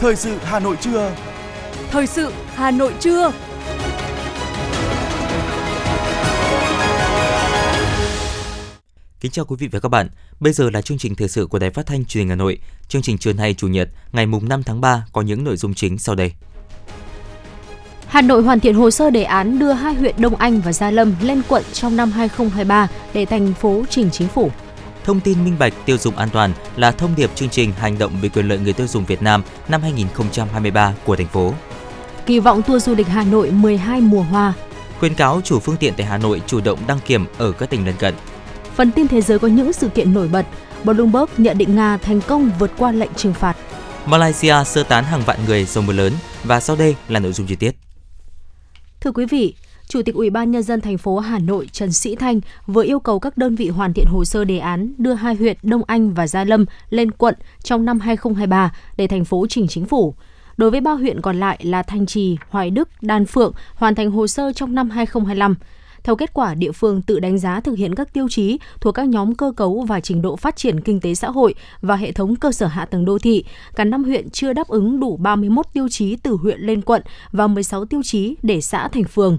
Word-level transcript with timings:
Thời 0.00 0.16
sự 0.16 0.36
Hà 0.42 0.60
Nội 0.60 0.76
trưa. 0.80 1.12
Thời 1.90 2.06
sự 2.06 2.32
Hà 2.54 2.70
Nội 2.70 2.94
trưa. 3.00 3.32
Kính 9.20 9.30
chào 9.30 9.44
quý 9.44 9.56
vị 9.58 9.68
và 9.72 9.80
các 9.80 9.88
bạn. 9.88 10.08
Bây 10.40 10.52
giờ 10.52 10.70
là 10.70 10.82
chương 10.82 10.98
trình 10.98 11.14
thời 11.14 11.28
sự 11.28 11.46
của 11.46 11.58
Đài 11.58 11.70
Phát 11.70 11.86
thanh 11.86 12.04
Truyền 12.04 12.22
hình 12.22 12.28
Hà 12.28 12.34
Nội. 12.34 12.58
Chương 12.88 13.02
trình 13.02 13.18
trưa 13.18 13.32
nay 13.32 13.54
Chủ 13.54 13.68
nhật, 13.68 13.88
ngày 14.12 14.26
mùng 14.26 14.48
5 14.48 14.62
tháng 14.62 14.80
3 14.80 15.06
có 15.12 15.22
những 15.22 15.44
nội 15.44 15.56
dung 15.56 15.74
chính 15.74 15.98
sau 15.98 16.14
đây. 16.14 16.32
Hà 18.06 18.22
Nội 18.22 18.42
hoàn 18.42 18.60
thiện 18.60 18.74
hồ 18.74 18.90
sơ 18.90 19.10
đề 19.10 19.22
án 19.22 19.58
đưa 19.58 19.72
hai 19.72 19.94
huyện 19.94 20.14
Đông 20.18 20.36
Anh 20.36 20.60
và 20.60 20.72
Gia 20.72 20.90
Lâm 20.90 21.14
lên 21.22 21.42
quận 21.48 21.62
trong 21.72 21.96
năm 21.96 22.10
2023 22.10 22.88
để 23.14 23.24
thành 23.26 23.54
phố 23.54 23.84
trình 23.90 24.10
chính 24.10 24.28
phủ. 24.28 24.50
Thông 25.10 25.20
tin 25.20 25.44
minh 25.44 25.56
bạch 25.58 25.72
tiêu 25.86 25.98
dùng 25.98 26.16
an 26.16 26.28
toàn 26.32 26.52
là 26.76 26.92
thông 26.92 27.14
điệp 27.16 27.30
chương 27.34 27.48
trình 27.48 27.72
hành 27.72 27.98
động 27.98 28.12
vì 28.20 28.28
quyền 28.28 28.48
lợi 28.48 28.58
người 28.58 28.72
tiêu 28.72 28.86
dùng 28.86 29.04
Việt 29.04 29.22
Nam 29.22 29.42
năm 29.68 29.82
2023 29.82 30.94
của 31.04 31.16
thành 31.16 31.26
phố. 31.26 31.54
Kỳ 32.26 32.38
vọng 32.38 32.62
tour 32.62 32.84
du 32.84 32.94
lịch 32.94 33.06
Hà 33.06 33.24
Nội 33.24 33.50
12 33.50 34.00
mùa 34.00 34.22
hoa. 34.22 34.52
Khuyên 34.98 35.14
cáo 35.14 35.40
chủ 35.44 35.60
phương 35.60 35.76
tiện 35.76 35.94
tại 35.96 36.06
Hà 36.06 36.18
Nội 36.18 36.42
chủ 36.46 36.60
động 36.60 36.78
đăng 36.86 36.98
kiểm 37.06 37.26
ở 37.38 37.52
các 37.52 37.70
tỉnh 37.70 37.86
lân 37.86 37.94
cận. 37.98 38.14
Phần 38.74 38.90
tin 38.92 39.08
thế 39.08 39.20
giới 39.20 39.38
có 39.38 39.48
những 39.48 39.72
sự 39.72 39.88
kiện 39.88 40.14
nổi 40.14 40.28
bật. 40.28 40.46
Bloomberg 40.84 41.30
nhận 41.36 41.58
định 41.58 41.76
Nga 41.76 41.96
thành 41.96 42.20
công 42.20 42.50
vượt 42.58 42.70
qua 42.78 42.92
lệnh 42.92 43.14
trừng 43.14 43.34
phạt. 43.34 43.56
Malaysia 44.06 44.54
sơ 44.66 44.82
tán 44.82 45.04
hàng 45.04 45.22
vạn 45.26 45.38
người 45.46 45.64
do 45.64 45.80
mưa 45.80 45.92
lớn 45.92 46.12
và 46.44 46.60
sau 46.60 46.76
đây 46.76 46.96
là 47.08 47.20
nội 47.20 47.32
dung 47.32 47.46
chi 47.46 47.56
tiết. 47.56 47.76
Thưa 49.00 49.12
quý 49.12 49.26
vị, 49.30 49.54
Chủ 49.90 50.02
tịch 50.02 50.14
Ủy 50.14 50.30
ban 50.30 50.50
nhân 50.50 50.62
dân 50.62 50.80
thành 50.80 50.98
phố 50.98 51.18
Hà 51.18 51.38
Nội 51.38 51.68
Trần 51.72 51.92
Sĩ 51.92 52.16
Thanh 52.16 52.40
vừa 52.66 52.84
yêu 52.84 53.00
cầu 53.00 53.18
các 53.18 53.38
đơn 53.38 53.54
vị 53.54 53.68
hoàn 53.68 53.92
thiện 53.92 54.06
hồ 54.06 54.24
sơ 54.24 54.44
đề 54.44 54.58
án 54.58 54.92
đưa 54.98 55.14
hai 55.14 55.34
huyện 55.34 55.56
Đông 55.62 55.82
Anh 55.86 56.14
và 56.14 56.26
Gia 56.26 56.44
Lâm 56.44 56.64
lên 56.90 57.10
quận 57.10 57.34
trong 57.62 57.84
năm 57.84 58.00
2023 58.00 58.72
để 58.96 59.06
thành 59.06 59.24
phố 59.24 59.46
trình 59.48 59.68
chính 59.68 59.84
phủ. 59.84 60.14
Đối 60.56 60.70
với 60.70 60.80
ba 60.80 60.92
huyện 60.92 61.20
còn 61.20 61.40
lại 61.40 61.58
là 61.62 61.82
Thanh 61.82 62.06
Trì, 62.06 62.36
Hoài 62.48 62.70
Đức, 62.70 62.88
Đan 63.00 63.26
Phượng 63.26 63.52
hoàn 63.74 63.94
thành 63.94 64.10
hồ 64.10 64.26
sơ 64.26 64.52
trong 64.52 64.74
năm 64.74 64.90
2025. 64.90 65.54
Theo 66.04 66.16
kết 66.16 66.34
quả, 66.34 66.54
địa 66.54 66.72
phương 66.72 67.02
tự 67.02 67.20
đánh 67.20 67.38
giá 67.38 67.60
thực 67.60 67.78
hiện 67.78 67.94
các 67.94 68.12
tiêu 68.12 68.28
chí 68.30 68.58
thuộc 68.80 68.94
các 68.94 69.08
nhóm 69.08 69.34
cơ 69.34 69.52
cấu 69.56 69.84
và 69.88 70.00
trình 70.00 70.22
độ 70.22 70.36
phát 70.36 70.56
triển 70.56 70.80
kinh 70.80 71.00
tế 71.00 71.14
xã 71.14 71.30
hội 71.30 71.54
và 71.82 71.96
hệ 71.96 72.12
thống 72.12 72.36
cơ 72.36 72.52
sở 72.52 72.66
hạ 72.66 72.84
tầng 72.84 73.04
đô 73.04 73.18
thị. 73.18 73.44
Cả 73.74 73.84
năm 73.84 74.04
huyện 74.04 74.30
chưa 74.30 74.52
đáp 74.52 74.68
ứng 74.68 75.00
đủ 75.00 75.16
31 75.16 75.66
tiêu 75.72 75.88
chí 75.88 76.16
từ 76.16 76.32
huyện 76.42 76.60
lên 76.60 76.82
quận 76.82 77.02
và 77.32 77.46
16 77.46 77.84
tiêu 77.84 78.00
chí 78.04 78.36
để 78.42 78.60
xã 78.60 78.88
thành 78.88 79.04
phường. 79.04 79.38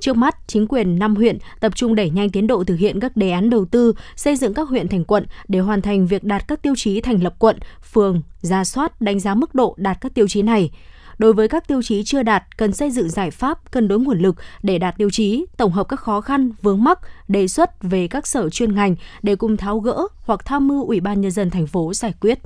Trước 0.00 0.16
mắt, 0.16 0.36
chính 0.46 0.66
quyền 0.66 0.98
5 0.98 1.16
huyện 1.16 1.38
tập 1.60 1.72
trung 1.76 1.94
đẩy 1.94 2.10
nhanh 2.10 2.30
tiến 2.30 2.46
độ 2.46 2.64
thực 2.64 2.76
hiện 2.76 3.00
các 3.00 3.16
đề 3.16 3.30
án 3.30 3.50
đầu 3.50 3.64
tư, 3.64 3.94
xây 4.16 4.36
dựng 4.36 4.54
các 4.54 4.68
huyện 4.68 4.88
thành 4.88 5.04
quận 5.04 5.26
để 5.48 5.58
hoàn 5.58 5.82
thành 5.82 6.06
việc 6.06 6.24
đạt 6.24 6.48
các 6.48 6.62
tiêu 6.62 6.74
chí 6.76 7.00
thành 7.00 7.22
lập 7.22 7.34
quận, 7.38 7.58
phường, 7.92 8.22
ra 8.40 8.64
soát, 8.64 9.00
đánh 9.00 9.20
giá 9.20 9.34
mức 9.34 9.54
độ 9.54 9.74
đạt 9.78 10.00
các 10.00 10.14
tiêu 10.14 10.28
chí 10.28 10.42
này. 10.42 10.70
Đối 11.18 11.32
với 11.32 11.48
các 11.48 11.68
tiêu 11.68 11.82
chí 11.82 12.04
chưa 12.04 12.22
đạt, 12.22 12.56
cần 12.56 12.72
xây 12.72 12.90
dựng 12.90 13.10
giải 13.10 13.30
pháp 13.30 13.70
cân 13.70 13.88
đối 13.88 14.00
nguồn 14.00 14.18
lực 14.18 14.36
để 14.62 14.78
đạt 14.78 14.94
tiêu 14.98 15.10
chí, 15.10 15.46
tổng 15.56 15.72
hợp 15.72 15.88
các 15.88 16.00
khó 16.00 16.20
khăn, 16.20 16.50
vướng 16.62 16.84
mắc, 16.84 16.98
đề 17.28 17.48
xuất 17.48 17.82
về 17.82 18.08
các 18.08 18.26
sở 18.26 18.50
chuyên 18.50 18.74
ngành 18.74 18.96
để 19.22 19.36
cùng 19.36 19.56
tháo 19.56 19.78
gỡ 19.78 20.06
hoặc 20.20 20.40
tham 20.44 20.68
mưu 20.68 20.86
Ủy 20.86 21.00
ban 21.00 21.20
nhân 21.20 21.30
dân 21.30 21.50
thành 21.50 21.66
phố 21.66 21.94
giải 21.94 22.14
quyết. 22.20 22.38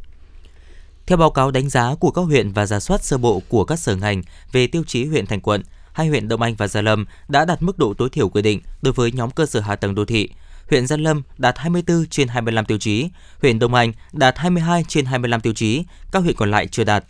Theo 1.06 1.18
báo 1.18 1.30
cáo 1.30 1.50
đánh 1.50 1.68
giá 1.68 1.94
của 2.00 2.10
các 2.10 2.22
huyện 2.22 2.50
và 2.50 2.66
giả 2.66 2.80
soát 2.80 3.04
sơ 3.04 3.18
bộ 3.18 3.42
của 3.48 3.64
các 3.64 3.76
sở 3.76 3.96
ngành 3.96 4.22
về 4.52 4.66
tiêu 4.66 4.82
chí 4.86 5.04
huyện 5.06 5.26
thành 5.26 5.40
quận, 5.40 5.62
hai 5.94 6.08
huyện 6.08 6.28
Đông 6.28 6.42
Anh 6.42 6.54
và 6.54 6.68
Gia 6.68 6.82
Lâm 6.82 7.04
đã 7.28 7.44
đạt 7.44 7.62
mức 7.62 7.78
độ 7.78 7.94
tối 7.94 8.10
thiểu 8.10 8.28
quy 8.28 8.42
định 8.42 8.60
đối 8.82 8.92
với 8.92 9.12
nhóm 9.12 9.30
cơ 9.30 9.46
sở 9.46 9.60
hạ 9.60 9.76
tầng 9.76 9.94
đô 9.94 10.04
thị. 10.04 10.28
Huyện 10.70 10.86
Gia 10.86 10.96
Lâm 10.96 11.22
đạt 11.38 11.58
24 11.58 12.06
trên 12.06 12.28
25 12.28 12.64
tiêu 12.64 12.78
chí, 12.78 13.08
huyện 13.42 13.58
Đông 13.58 13.74
Anh 13.74 13.92
đạt 14.12 14.38
22 14.38 14.84
trên 14.88 15.04
25 15.04 15.40
tiêu 15.40 15.52
chí, 15.52 15.84
các 16.12 16.22
huyện 16.22 16.36
còn 16.36 16.50
lại 16.50 16.66
chưa 16.66 16.84
đạt. 16.84 17.04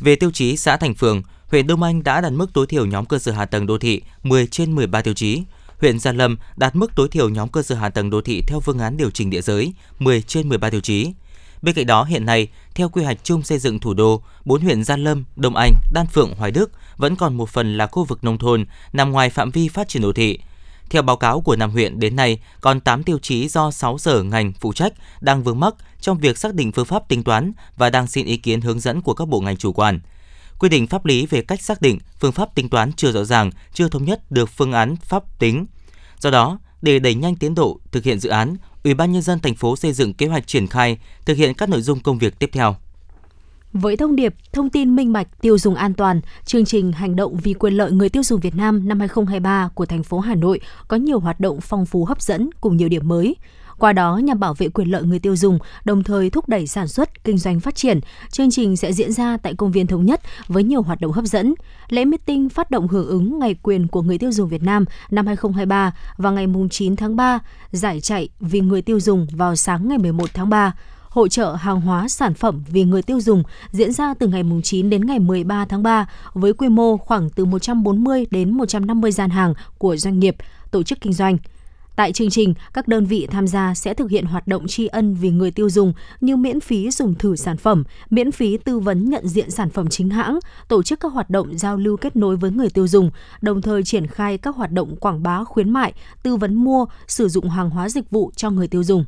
Về 0.00 0.16
tiêu 0.16 0.30
chí 0.30 0.56
xã 0.56 0.76
thành 0.76 0.94
phường, 0.94 1.22
huyện 1.50 1.66
Đông 1.66 1.82
Anh 1.82 2.02
đã 2.02 2.20
đạt 2.20 2.32
mức 2.32 2.50
tối 2.54 2.66
thiểu 2.66 2.86
nhóm 2.86 3.06
cơ 3.06 3.18
sở 3.18 3.32
hạ 3.32 3.44
tầng 3.44 3.66
đô 3.66 3.78
thị 3.78 4.02
10 4.22 4.46
trên 4.46 4.72
13 4.72 5.02
tiêu 5.02 5.14
chí. 5.14 5.42
Huyện 5.80 5.98
Gia 5.98 6.12
Lâm 6.12 6.36
đạt 6.56 6.76
mức 6.76 6.92
tối 6.96 7.08
thiểu 7.08 7.28
nhóm 7.28 7.48
cơ 7.48 7.62
sở 7.62 7.74
hạ 7.74 7.88
tầng 7.88 8.10
đô 8.10 8.20
thị 8.20 8.42
theo 8.46 8.60
phương 8.60 8.78
án 8.78 8.96
điều 8.96 9.10
chỉnh 9.10 9.30
địa 9.30 9.40
giới 9.40 9.72
10 9.98 10.22
trên 10.22 10.48
13 10.48 10.70
tiêu 10.70 10.80
chí. 10.80 11.12
Bên 11.64 11.74
cạnh 11.74 11.86
đó, 11.86 12.04
hiện 12.04 12.26
nay, 12.26 12.48
theo 12.74 12.88
quy 12.88 13.04
hoạch 13.04 13.24
chung 13.24 13.42
xây 13.42 13.58
dựng 13.58 13.78
thủ 13.78 13.94
đô, 13.94 14.22
bốn 14.44 14.62
huyện 14.62 14.84
Gia 14.84 14.96
Lâm, 14.96 15.24
Đông 15.36 15.56
Anh, 15.56 15.72
Đan 15.92 16.06
Phượng, 16.06 16.34
Hoài 16.34 16.50
Đức 16.50 16.70
vẫn 16.96 17.16
còn 17.16 17.34
một 17.34 17.48
phần 17.48 17.76
là 17.76 17.86
khu 17.86 18.04
vực 18.04 18.24
nông 18.24 18.38
thôn 18.38 18.66
nằm 18.92 19.12
ngoài 19.12 19.30
phạm 19.30 19.50
vi 19.50 19.68
phát 19.68 19.88
triển 19.88 20.02
đô 20.02 20.12
thị. 20.12 20.38
Theo 20.90 21.02
báo 21.02 21.16
cáo 21.16 21.40
của 21.40 21.56
năm 21.56 21.70
huyện 21.70 22.00
đến 22.00 22.16
nay, 22.16 22.38
còn 22.60 22.80
8 22.80 23.02
tiêu 23.02 23.18
chí 23.18 23.48
do 23.48 23.70
6 23.70 23.98
sở 23.98 24.22
ngành 24.22 24.52
phụ 24.60 24.72
trách 24.72 24.92
đang 25.20 25.42
vướng 25.42 25.60
mắc 25.60 25.74
trong 26.00 26.18
việc 26.18 26.38
xác 26.38 26.54
định 26.54 26.72
phương 26.72 26.86
pháp 26.86 27.08
tính 27.08 27.22
toán 27.22 27.52
và 27.76 27.90
đang 27.90 28.06
xin 28.06 28.26
ý 28.26 28.36
kiến 28.36 28.60
hướng 28.60 28.80
dẫn 28.80 29.02
của 29.02 29.14
các 29.14 29.28
bộ 29.28 29.40
ngành 29.40 29.56
chủ 29.56 29.72
quản. 29.72 30.00
Quy 30.58 30.68
định 30.68 30.86
pháp 30.86 31.04
lý 31.04 31.26
về 31.26 31.42
cách 31.42 31.62
xác 31.62 31.82
định 31.82 31.98
phương 32.20 32.32
pháp 32.32 32.54
tính 32.54 32.68
toán 32.68 32.92
chưa 32.92 33.12
rõ 33.12 33.24
ràng, 33.24 33.50
chưa 33.72 33.88
thống 33.88 34.04
nhất 34.04 34.30
được 34.30 34.50
phương 34.50 34.72
án 34.72 34.96
pháp 34.96 35.38
tính. 35.38 35.66
Do 36.20 36.30
đó, 36.30 36.58
để 36.82 36.98
đẩy 36.98 37.14
nhanh 37.14 37.36
tiến 37.36 37.54
độ 37.54 37.80
thực 37.92 38.04
hiện 38.04 38.20
dự 38.20 38.28
án, 38.28 38.56
Ủy 38.84 38.94
ban 38.94 39.12
nhân 39.12 39.22
dân 39.22 39.40
thành 39.40 39.54
phố 39.54 39.76
xây 39.76 39.92
dựng 39.92 40.14
kế 40.14 40.26
hoạch 40.26 40.46
triển 40.46 40.66
khai 40.66 40.98
thực 41.24 41.36
hiện 41.36 41.54
các 41.54 41.68
nội 41.68 41.82
dung 41.82 42.00
công 42.00 42.18
việc 42.18 42.38
tiếp 42.38 42.50
theo. 42.52 42.76
Với 43.72 43.96
thông 43.96 44.16
điệp 44.16 44.34
thông 44.52 44.70
tin 44.70 44.96
minh 44.96 45.12
bạch, 45.12 45.40
tiêu 45.40 45.58
dùng 45.58 45.74
an 45.74 45.94
toàn, 45.94 46.20
chương 46.44 46.64
trình 46.64 46.92
hành 46.92 47.16
động 47.16 47.36
vì 47.36 47.54
quyền 47.54 47.72
lợi 47.74 47.92
người 47.92 48.08
tiêu 48.08 48.22
dùng 48.22 48.40
Việt 48.40 48.54
Nam 48.54 48.88
năm 48.88 49.00
2023 49.00 49.68
của 49.74 49.86
thành 49.86 50.02
phố 50.02 50.18
Hà 50.18 50.34
Nội 50.34 50.60
có 50.88 50.96
nhiều 50.96 51.20
hoạt 51.20 51.40
động 51.40 51.60
phong 51.60 51.86
phú 51.86 52.04
hấp 52.04 52.22
dẫn 52.22 52.50
cùng 52.60 52.76
nhiều 52.76 52.88
điểm 52.88 53.08
mới. 53.08 53.36
Qua 53.78 53.92
đó 53.92 54.16
nhằm 54.16 54.40
bảo 54.40 54.54
vệ 54.54 54.68
quyền 54.68 54.90
lợi 54.90 55.02
người 55.02 55.18
tiêu 55.18 55.36
dùng, 55.36 55.58
đồng 55.84 56.02
thời 56.02 56.30
thúc 56.30 56.48
đẩy 56.48 56.66
sản 56.66 56.88
xuất, 56.88 57.24
kinh 57.24 57.38
doanh 57.38 57.60
phát 57.60 57.74
triển. 57.74 58.00
Chương 58.30 58.50
trình 58.50 58.76
sẽ 58.76 58.92
diễn 58.92 59.12
ra 59.12 59.36
tại 59.36 59.54
công 59.54 59.72
viên 59.72 59.86
Thống 59.86 60.06
Nhất 60.06 60.20
với 60.48 60.62
nhiều 60.62 60.82
hoạt 60.82 61.00
động 61.00 61.12
hấp 61.12 61.24
dẫn. 61.24 61.54
Lễ 61.88 62.04
meeting 62.04 62.48
phát 62.48 62.70
động 62.70 62.88
hưởng 62.88 63.08
ứng 63.08 63.38
Ngày 63.38 63.54
quyền 63.62 63.88
của 63.88 64.02
người 64.02 64.18
tiêu 64.18 64.32
dùng 64.32 64.48
Việt 64.48 64.62
Nam 64.62 64.84
năm 65.10 65.26
2023 65.26 65.92
vào 66.16 66.32
ngày 66.32 66.46
9 66.70 66.96
tháng 66.96 67.16
3, 67.16 67.38
giải 67.72 68.00
chạy 68.00 68.28
vì 68.40 68.60
người 68.60 68.82
tiêu 68.82 69.00
dùng 69.00 69.26
vào 69.32 69.56
sáng 69.56 69.88
ngày 69.88 69.98
11 69.98 70.30
tháng 70.34 70.50
3 70.50 70.72
hội 71.14 71.28
trợ 71.28 71.54
hàng 71.54 71.80
hóa 71.80 72.08
sản 72.08 72.34
phẩm 72.34 72.62
vì 72.68 72.84
người 72.84 73.02
tiêu 73.02 73.20
dùng 73.20 73.42
diễn 73.70 73.92
ra 73.92 74.14
từ 74.14 74.26
ngày 74.26 74.42
9 74.62 74.90
đến 74.90 75.06
ngày 75.06 75.18
13 75.18 75.64
tháng 75.64 75.82
3 75.82 76.08
với 76.32 76.52
quy 76.52 76.68
mô 76.68 76.96
khoảng 76.96 77.30
từ 77.30 77.44
140 77.44 78.26
đến 78.30 78.50
150 78.50 79.12
gian 79.12 79.30
hàng 79.30 79.54
của 79.78 79.96
doanh 79.96 80.18
nghiệp, 80.18 80.36
tổ 80.70 80.82
chức 80.82 81.00
kinh 81.00 81.12
doanh. 81.12 81.38
Tại 81.96 82.12
chương 82.12 82.30
trình, 82.30 82.54
các 82.72 82.88
đơn 82.88 83.04
vị 83.04 83.26
tham 83.30 83.46
gia 83.46 83.74
sẽ 83.74 83.94
thực 83.94 84.10
hiện 84.10 84.24
hoạt 84.24 84.46
động 84.46 84.66
tri 84.66 84.86
ân 84.86 85.14
vì 85.14 85.30
người 85.30 85.50
tiêu 85.50 85.70
dùng 85.70 85.92
như 86.20 86.36
miễn 86.36 86.60
phí 86.60 86.90
dùng 86.90 87.14
thử 87.14 87.36
sản 87.36 87.56
phẩm, 87.56 87.84
miễn 88.10 88.32
phí 88.32 88.56
tư 88.56 88.78
vấn 88.78 89.10
nhận 89.10 89.28
diện 89.28 89.50
sản 89.50 89.70
phẩm 89.70 89.88
chính 89.88 90.10
hãng, 90.10 90.38
tổ 90.68 90.82
chức 90.82 91.00
các 91.00 91.12
hoạt 91.12 91.30
động 91.30 91.58
giao 91.58 91.76
lưu 91.76 91.96
kết 91.96 92.16
nối 92.16 92.36
với 92.36 92.50
người 92.50 92.70
tiêu 92.70 92.88
dùng, 92.88 93.10
đồng 93.40 93.62
thời 93.62 93.82
triển 93.82 94.06
khai 94.06 94.38
các 94.38 94.56
hoạt 94.56 94.72
động 94.72 94.96
quảng 94.96 95.22
bá 95.22 95.44
khuyến 95.44 95.70
mại, 95.70 95.92
tư 96.22 96.36
vấn 96.36 96.54
mua, 96.54 96.86
sử 97.06 97.28
dụng 97.28 97.50
hàng 97.50 97.70
hóa 97.70 97.88
dịch 97.88 98.10
vụ 98.10 98.30
cho 98.36 98.50
người 98.50 98.68
tiêu 98.68 98.84
dùng. 98.84 99.04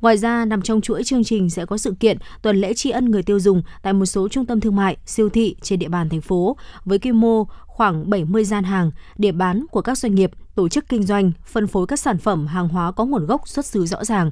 Ngoài 0.00 0.16
ra, 0.16 0.44
nằm 0.44 0.62
trong 0.62 0.80
chuỗi 0.80 1.04
chương 1.04 1.24
trình 1.24 1.50
sẽ 1.50 1.66
có 1.66 1.78
sự 1.78 1.94
kiện 2.00 2.18
tuần 2.42 2.56
lễ 2.56 2.74
tri 2.74 2.90
ân 2.90 3.10
người 3.10 3.22
tiêu 3.22 3.40
dùng 3.40 3.62
tại 3.82 3.92
một 3.92 4.06
số 4.06 4.28
trung 4.28 4.46
tâm 4.46 4.60
thương 4.60 4.76
mại, 4.76 4.96
siêu 5.06 5.28
thị 5.28 5.56
trên 5.62 5.78
địa 5.78 5.88
bàn 5.88 6.08
thành 6.08 6.20
phố 6.20 6.56
với 6.84 6.98
quy 6.98 7.12
mô 7.12 7.44
khoảng 7.80 8.10
70 8.10 8.44
gian 8.44 8.64
hàng, 8.64 8.90
để 9.18 9.32
bán 9.32 9.66
của 9.70 9.80
các 9.80 9.98
doanh 9.98 10.14
nghiệp, 10.14 10.30
tổ 10.54 10.68
chức 10.68 10.88
kinh 10.88 11.02
doanh, 11.02 11.32
phân 11.46 11.66
phối 11.66 11.86
các 11.86 12.00
sản 12.00 12.18
phẩm 12.18 12.46
hàng 12.46 12.68
hóa 12.68 12.92
có 12.92 13.04
nguồn 13.04 13.26
gốc 13.26 13.48
xuất 13.48 13.66
xứ 13.66 13.86
rõ 13.86 14.04
ràng. 14.04 14.30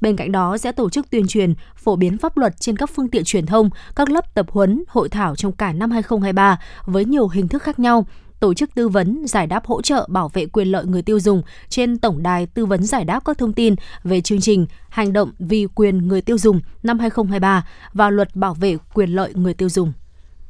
Bên 0.00 0.16
cạnh 0.16 0.32
đó 0.32 0.58
sẽ 0.58 0.72
tổ 0.72 0.90
chức 0.90 1.10
tuyên 1.10 1.26
truyền, 1.26 1.54
phổ 1.76 1.96
biến 1.96 2.18
pháp 2.18 2.36
luật 2.36 2.60
trên 2.60 2.76
các 2.76 2.90
phương 2.94 3.08
tiện 3.08 3.24
truyền 3.24 3.46
thông, 3.46 3.70
các 3.96 4.10
lớp 4.10 4.34
tập 4.34 4.46
huấn, 4.50 4.84
hội 4.88 5.08
thảo 5.08 5.36
trong 5.36 5.52
cả 5.52 5.72
năm 5.72 5.90
2023 5.90 6.60
với 6.84 7.04
nhiều 7.04 7.28
hình 7.28 7.48
thức 7.48 7.62
khác 7.62 7.78
nhau, 7.78 8.06
tổ 8.40 8.54
chức 8.54 8.74
tư 8.74 8.88
vấn, 8.88 9.26
giải 9.26 9.46
đáp 9.46 9.66
hỗ 9.66 9.82
trợ 9.82 10.06
bảo 10.10 10.28
vệ 10.28 10.46
quyền 10.46 10.68
lợi 10.68 10.84
người 10.84 11.02
tiêu 11.02 11.20
dùng 11.20 11.42
trên 11.68 11.98
tổng 11.98 12.22
đài 12.22 12.46
tư 12.46 12.66
vấn 12.66 12.84
giải 12.84 13.04
đáp 13.04 13.24
các 13.24 13.38
thông 13.38 13.52
tin 13.52 13.74
về 14.04 14.20
chương 14.20 14.40
trình 14.40 14.66
Hành 14.88 15.12
động 15.12 15.32
vì 15.38 15.66
quyền 15.74 16.08
người 16.08 16.20
tiêu 16.20 16.38
dùng 16.38 16.60
năm 16.82 16.98
2023 16.98 17.66
và 17.92 18.10
luật 18.10 18.36
bảo 18.36 18.54
vệ 18.54 18.76
quyền 18.94 19.10
lợi 19.10 19.32
người 19.34 19.54
tiêu 19.54 19.68
dùng. 19.68 19.92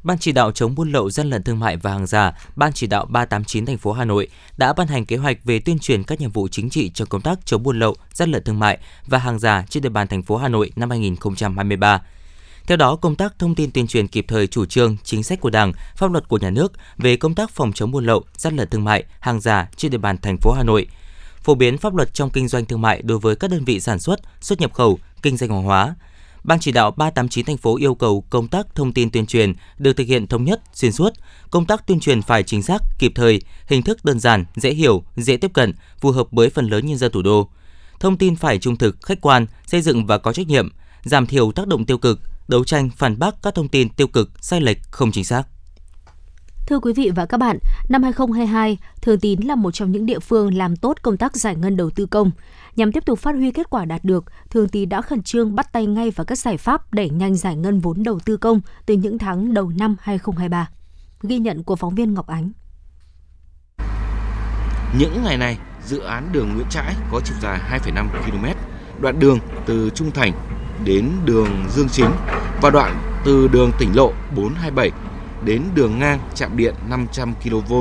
Ban 0.05 0.17
chỉ 0.17 0.31
đạo 0.31 0.51
chống 0.51 0.75
buôn 0.75 0.91
lậu 0.91 1.09
gian 1.09 1.29
lận 1.29 1.43
thương 1.43 1.59
mại 1.59 1.77
và 1.77 1.91
hàng 1.91 2.07
giả, 2.07 2.31
Ban 2.55 2.73
chỉ 2.73 2.87
đạo 2.87 3.05
389 3.05 3.65
thành 3.65 3.77
phố 3.77 3.91
Hà 3.91 4.05
Nội 4.05 4.27
đã 4.57 4.73
ban 4.73 4.87
hành 4.87 5.05
kế 5.05 5.17
hoạch 5.17 5.37
về 5.43 5.59
tuyên 5.59 5.79
truyền 5.79 6.03
các 6.03 6.21
nhiệm 6.21 6.31
vụ 6.31 6.47
chính 6.47 6.69
trị 6.69 6.89
trong 6.89 7.07
công 7.07 7.21
tác 7.21 7.45
chống 7.45 7.63
buôn 7.63 7.79
lậu, 7.79 7.95
gian 8.13 8.31
lận 8.31 8.43
thương 8.43 8.59
mại 8.59 8.77
và 9.07 9.17
hàng 9.17 9.39
giả 9.39 9.65
trên 9.69 9.83
địa 9.83 9.89
bàn 9.89 10.07
thành 10.07 10.23
phố 10.23 10.37
Hà 10.37 10.47
Nội 10.47 10.71
năm 10.75 10.89
2023. 10.89 12.01
Theo 12.67 12.77
đó, 12.77 12.95
công 12.95 13.15
tác 13.15 13.39
thông 13.39 13.55
tin 13.55 13.71
tuyên 13.71 13.87
truyền 13.87 14.07
kịp 14.07 14.25
thời 14.27 14.47
chủ 14.47 14.65
trương, 14.65 14.97
chính 15.03 15.23
sách 15.23 15.41
của 15.41 15.49
Đảng, 15.49 15.73
pháp 15.95 16.11
luật 16.11 16.27
của 16.27 16.37
nhà 16.37 16.49
nước 16.49 16.73
về 16.97 17.17
công 17.17 17.35
tác 17.35 17.51
phòng 17.51 17.73
chống 17.73 17.91
buôn 17.91 18.05
lậu, 18.05 18.23
gian 18.37 18.55
lận 18.55 18.69
thương 18.69 18.83
mại, 18.83 19.03
hàng 19.19 19.41
giả 19.41 19.69
trên 19.75 19.91
địa 19.91 19.97
bàn 19.97 20.17
thành 20.17 20.37
phố 20.37 20.51
Hà 20.51 20.63
Nội, 20.63 20.87
phổ 21.43 21.55
biến 21.55 21.77
pháp 21.77 21.95
luật 21.95 22.13
trong 22.13 22.29
kinh 22.29 22.47
doanh 22.47 22.65
thương 22.65 22.81
mại 22.81 23.01
đối 23.01 23.19
với 23.19 23.35
các 23.35 23.51
đơn 23.51 23.65
vị 23.65 23.79
sản 23.79 23.99
xuất, 23.99 24.19
xuất 24.41 24.61
nhập 24.61 24.73
khẩu, 24.73 24.99
kinh 25.21 25.37
doanh 25.37 25.49
hàng 25.49 25.63
hóa. 25.63 25.95
Ban 26.45 26.59
chỉ 26.59 26.71
đạo 26.71 26.91
389 26.91 27.45
thành 27.45 27.57
phố 27.57 27.77
yêu 27.77 27.95
cầu 27.95 28.23
công 28.29 28.47
tác 28.47 28.75
thông 28.75 28.93
tin 28.93 29.11
tuyên 29.11 29.25
truyền 29.25 29.53
được 29.77 29.93
thực 29.93 30.07
hiện 30.07 30.27
thống 30.27 30.43
nhất, 30.43 30.61
xuyên 30.73 30.91
suốt. 30.91 31.13
Công 31.49 31.65
tác 31.65 31.87
tuyên 31.87 31.99
truyền 31.99 32.21
phải 32.21 32.43
chính 32.43 32.63
xác, 32.63 32.77
kịp 32.99 33.11
thời, 33.15 33.41
hình 33.67 33.83
thức 33.83 34.05
đơn 34.05 34.19
giản, 34.19 34.45
dễ 34.55 34.71
hiểu, 34.71 35.03
dễ 35.15 35.37
tiếp 35.37 35.51
cận, 35.53 35.73
phù 35.99 36.11
hợp 36.11 36.27
với 36.31 36.49
phần 36.49 36.67
lớn 36.67 36.85
nhân 36.85 36.97
dân 36.97 37.11
thủ 37.11 37.21
đô. 37.21 37.49
Thông 37.99 38.17
tin 38.17 38.35
phải 38.35 38.59
trung 38.59 38.77
thực, 38.77 38.97
khách 39.01 39.21
quan, 39.21 39.45
xây 39.67 39.81
dựng 39.81 40.05
và 40.05 40.17
có 40.17 40.33
trách 40.33 40.47
nhiệm, 40.47 40.69
giảm 41.03 41.27
thiểu 41.27 41.51
tác 41.51 41.67
động 41.67 41.85
tiêu 41.85 41.97
cực, 41.97 42.19
đấu 42.47 42.63
tranh 42.63 42.89
phản 42.97 43.19
bác 43.19 43.35
các 43.43 43.55
thông 43.55 43.67
tin 43.67 43.89
tiêu 43.89 44.07
cực, 44.07 44.31
sai 44.41 44.61
lệch, 44.61 44.77
không 44.91 45.11
chính 45.11 45.23
xác. 45.23 45.43
Thưa 46.67 46.79
quý 46.79 46.93
vị 46.93 47.11
và 47.15 47.25
các 47.25 47.37
bạn, 47.37 47.57
năm 47.89 48.03
2022, 48.03 48.77
Thường 49.01 49.19
Tín 49.19 49.41
là 49.41 49.55
một 49.55 49.71
trong 49.71 49.91
những 49.91 50.05
địa 50.05 50.19
phương 50.19 50.53
làm 50.53 50.75
tốt 50.75 50.97
công 51.01 51.17
tác 51.17 51.35
giải 51.35 51.55
ngân 51.55 51.77
đầu 51.77 51.89
tư 51.89 52.05
công. 52.05 52.31
Nhằm 52.75 52.91
tiếp 52.91 53.05
tục 53.05 53.19
phát 53.19 53.35
huy 53.35 53.51
kết 53.51 53.69
quả 53.69 53.85
đạt 53.85 54.03
được, 54.03 54.25
Thường 54.49 54.69
Tín 54.69 54.89
đã 54.89 55.01
khẩn 55.01 55.23
trương 55.23 55.55
bắt 55.55 55.73
tay 55.73 55.85
ngay 55.85 56.11
vào 56.11 56.25
các 56.25 56.37
giải 56.37 56.57
pháp 56.57 56.93
đẩy 56.93 57.09
nhanh 57.09 57.35
giải 57.35 57.55
ngân 57.55 57.79
vốn 57.79 58.03
đầu 58.03 58.19
tư 58.25 58.37
công 58.37 58.61
từ 58.85 58.93
những 58.93 59.17
tháng 59.17 59.53
đầu 59.53 59.71
năm 59.77 59.95
2023. 59.99 60.69
Ghi 61.21 61.37
nhận 61.37 61.63
của 61.63 61.75
phóng 61.75 61.95
viên 61.95 62.13
Ngọc 62.13 62.27
Ánh. 62.27 62.51
Những 64.99 65.23
ngày 65.23 65.37
này, 65.37 65.57
dự 65.85 65.99
án 65.99 66.29
đường 66.31 66.49
Nguyễn 66.55 66.67
Trãi 66.69 66.95
có 67.11 67.21
chiều 67.25 67.37
dài 67.41 67.59
2,5 67.69 68.07
km, 68.25 68.45
đoạn 69.01 69.19
đường 69.19 69.39
từ 69.65 69.89
Trung 69.95 70.11
Thành 70.11 70.33
đến 70.85 71.11
đường 71.25 71.49
Dương 71.69 71.89
Chính 71.89 72.09
và 72.61 72.69
đoạn 72.69 73.01
từ 73.25 73.47
đường 73.47 73.71
tỉnh 73.79 73.95
lộ 73.95 74.13
427 74.35 74.91
đến 75.45 75.61
đường 75.75 75.99
ngang 75.99 76.19
chạm 76.35 76.57
điện 76.57 76.73
500 76.89 77.33
kV 77.43 77.73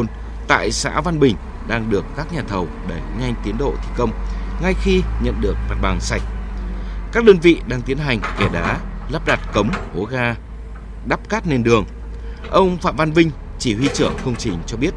tại 0.49 0.71
xã 0.73 1.01
Văn 1.01 1.21
Bình 1.21 1.37
đang 1.69 1.91
được 1.91 2.05
các 2.17 2.33
nhà 2.33 2.43
thầu 2.49 2.69
đẩy 2.89 3.01
nhanh 3.21 3.35
tiến 3.45 3.59
độ 3.59 3.73
thi 3.83 3.89
công 3.97 4.11
ngay 4.63 4.75
khi 4.83 5.03
nhận 5.23 5.35
được 5.41 5.55
mặt 5.69 5.77
bằng 5.83 6.01
sạch. 6.01 6.23
Các 7.13 7.25
đơn 7.25 7.37
vị 7.43 7.61
đang 7.69 7.83
tiến 7.83 7.99
hành 7.99 8.21
kẻ 8.39 8.49
đá, 8.53 8.79
lắp 9.11 9.23
đặt 9.27 9.41
cống, 9.55 9.71
hố 9.95 10.05
ga, 10.05 10.35
đắp 11.09 11.29
cát 11.29 11.47
nền 11.47 11.63
đường. 11.63 11.85
Ông 12.51 12.77
Phạm 12.77 12.97
Văn 12.97 13.13
Vinh, 13.13 13.31
chỉ 13.59 13.75
huy 13.75 13.89
trưởng 13.89 14.13
công 14.25 14.35
trình 14.37 14.55
cho 14.67 14.77
biết. 14.77 14.95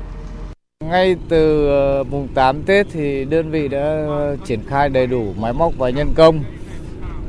Ngay 0.86 1.16
từ 1.30 1.68
ờ, 1.68 2.04
mùng 2.04 2.28
8 2.28 2.64
Tết 2.64 2.88
thì 2.94 3.26
đơn 3.26 3.52
vị 3.52 3.68
đã 3.68 4.06
triển 4.46 4.60
khai 4.68 4.90
đầy 4.90 5.08
đủ 5.08 5.34
máy 5.38 5.54
móc 5.54 5.74
và 5.78 5.90
nhân 5.90 6.14
công, 6.16 6.44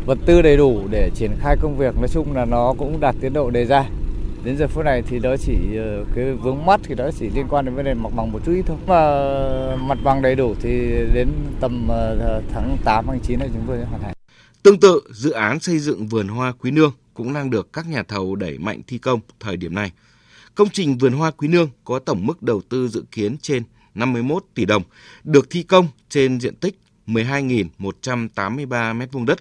vật 0.06 0.18
tư 0.26 0.42
đầy 0.42 0.56
đủ 0.56 0.80
để 0.90 1.10
triển 1.14 1.30
khai 1.40 1.56
công 1.62 1.76
việc. 1.76 1.94
Nói 1.98 2.08
chung 2.08 2.36
là 2.36 2.44
nó 2.44 2.74
cũng 2.78 3.00
đạt 3.00 3.14
tiến 3.20 3.32
độ 3.32 3.50
đề 3.50 3.64
ra 3.64 3.84
đến 4.48 4.56
giờ 4.56 4.68
phút 4.68 4.84
này 4.84 5.02
thì 5.02 5.18
đó 5.18 5.36
chỉ 5.36 5.76
ờ, 5.76 6.04
cái 6.14 6.32
vướng 6.32 6.66
mắt 6.66 6.80
thì 6.82 6.94
đó 6.94 7.10
chỉ 7.18 7.30
liên 7.34 7.46
quan 7.50 7.64
đến 7.64 7.74
vấn 7.74 7.84
đề 7.84 7.94
mặt 7.94 8.08
bằng 8.16 8.32
một 8.32 8.40
chút 8.46 8.52
ít 8.52 8.62
thôi 8.66 8.76
mà 8.86 9.76
mặt 9.76 9.98
bằng 10.04 10.22
đầy 10.22 10.34
đủ 10.34 10.54
thì 10.60 10.70
đến 11.14 11.28
tầm 11.60 11.88
ờ, 11.88 12.42
tháng 12.52 12.78
8 12.84 13.06
tháng 13.06 13.20
9 13.20 13.38
này 13.38 13.48
chúng 13.54 13.64
tôi 13.66 13.78
sẽ 13.78 13.84
hoàn 13.84 14.02
thành 14.02 14.14
Tương 14.62 14.80
tự, 14.80 15.00
dự 15.10 15.30
án 15.30 15.60
xây 15.60 15.78
dựng 15.78 16.06
vườn 16.06 16.28
hoa 16.28 16.52
Quý 16.52 16.70
Nương 16.70 16.92
cũng 17.14 17.34
đang 17.34 17.50
được 17.50 17.72
các 17.72 17.88
nhà 17.88 18.02
thầu 18.02 18.36
đẩy 18.36 18.58
mạnh 18.58 18.80
thi 18.86 18.98
công 18.98 19.20
thời 19.40 19.56
điểm 19.56 19.74
này. 19.74 19.92
Công 20.54 20.68
trình 20.72 20.98
vườn 20.98 21.12
hoa 21.12 21.30
Quý 21.30 21.48
Nương 21.48 21.70
có 21.84 21.98
tổng 21.98 22.26
mức 22.26 22.42
đầu 22.42 22.60
tư 22.68 22.88
dự 22.88 23.04
kiến 23.12 23.36
trên 23.38 23.62
51 23.94 24.44
tỷ 24.54 24.64
đồng, 24.64 24.82
được 25.24 25.50
thi 25.50 25.62
công 25.62 25.88
trên 26.08 26.40
diện 26.40 26.54
tích 26.54 26.78
12.183 27.06 28.66
m2 28.66 29.24
đất. 29.24 29.38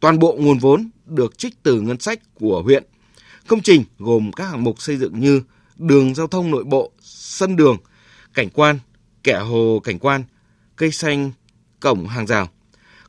Toàn 0.00 0.18
bộ 0.18 0.36
nguồn 0.38 0.58
vốn 0.58 0.90
được 1.06 1.38
trích 1.38 1.62
từ 1.62 1.80
ngân 1.80 2.00
sách 2.00 2.18
của 2.34 2.62
huyện 2.62 2.84
Công 3.48 3.62
trình 3.62 3.84
gồm 3.98 4.32
các 4.32 4.44
hạng 4.44 4.64
mục 4.64 4.82
xây 4.82 4.96
dựng 4.96 5.20
như 5.20 5.42
đường 5.76 6.14
giao 6.14 6.26
thông 6.26 6.50
nội 6.50 6.64
bộ, 6.64 6.92
sân 7.02 7.56
đường, 7.56 7.76
cảnh 8.34 8.50
quan, 8.50 8.78
kẻ 9.24 9.38
hồ 9.38 9.80
cảnh 9.84 9.98
quan, 9.98 10.24
cây 10.76 10.92
xanh, 10.92 11.32
cổng 11.80 12.06
hàng 12.06 12.26
rào. 12.26 12.48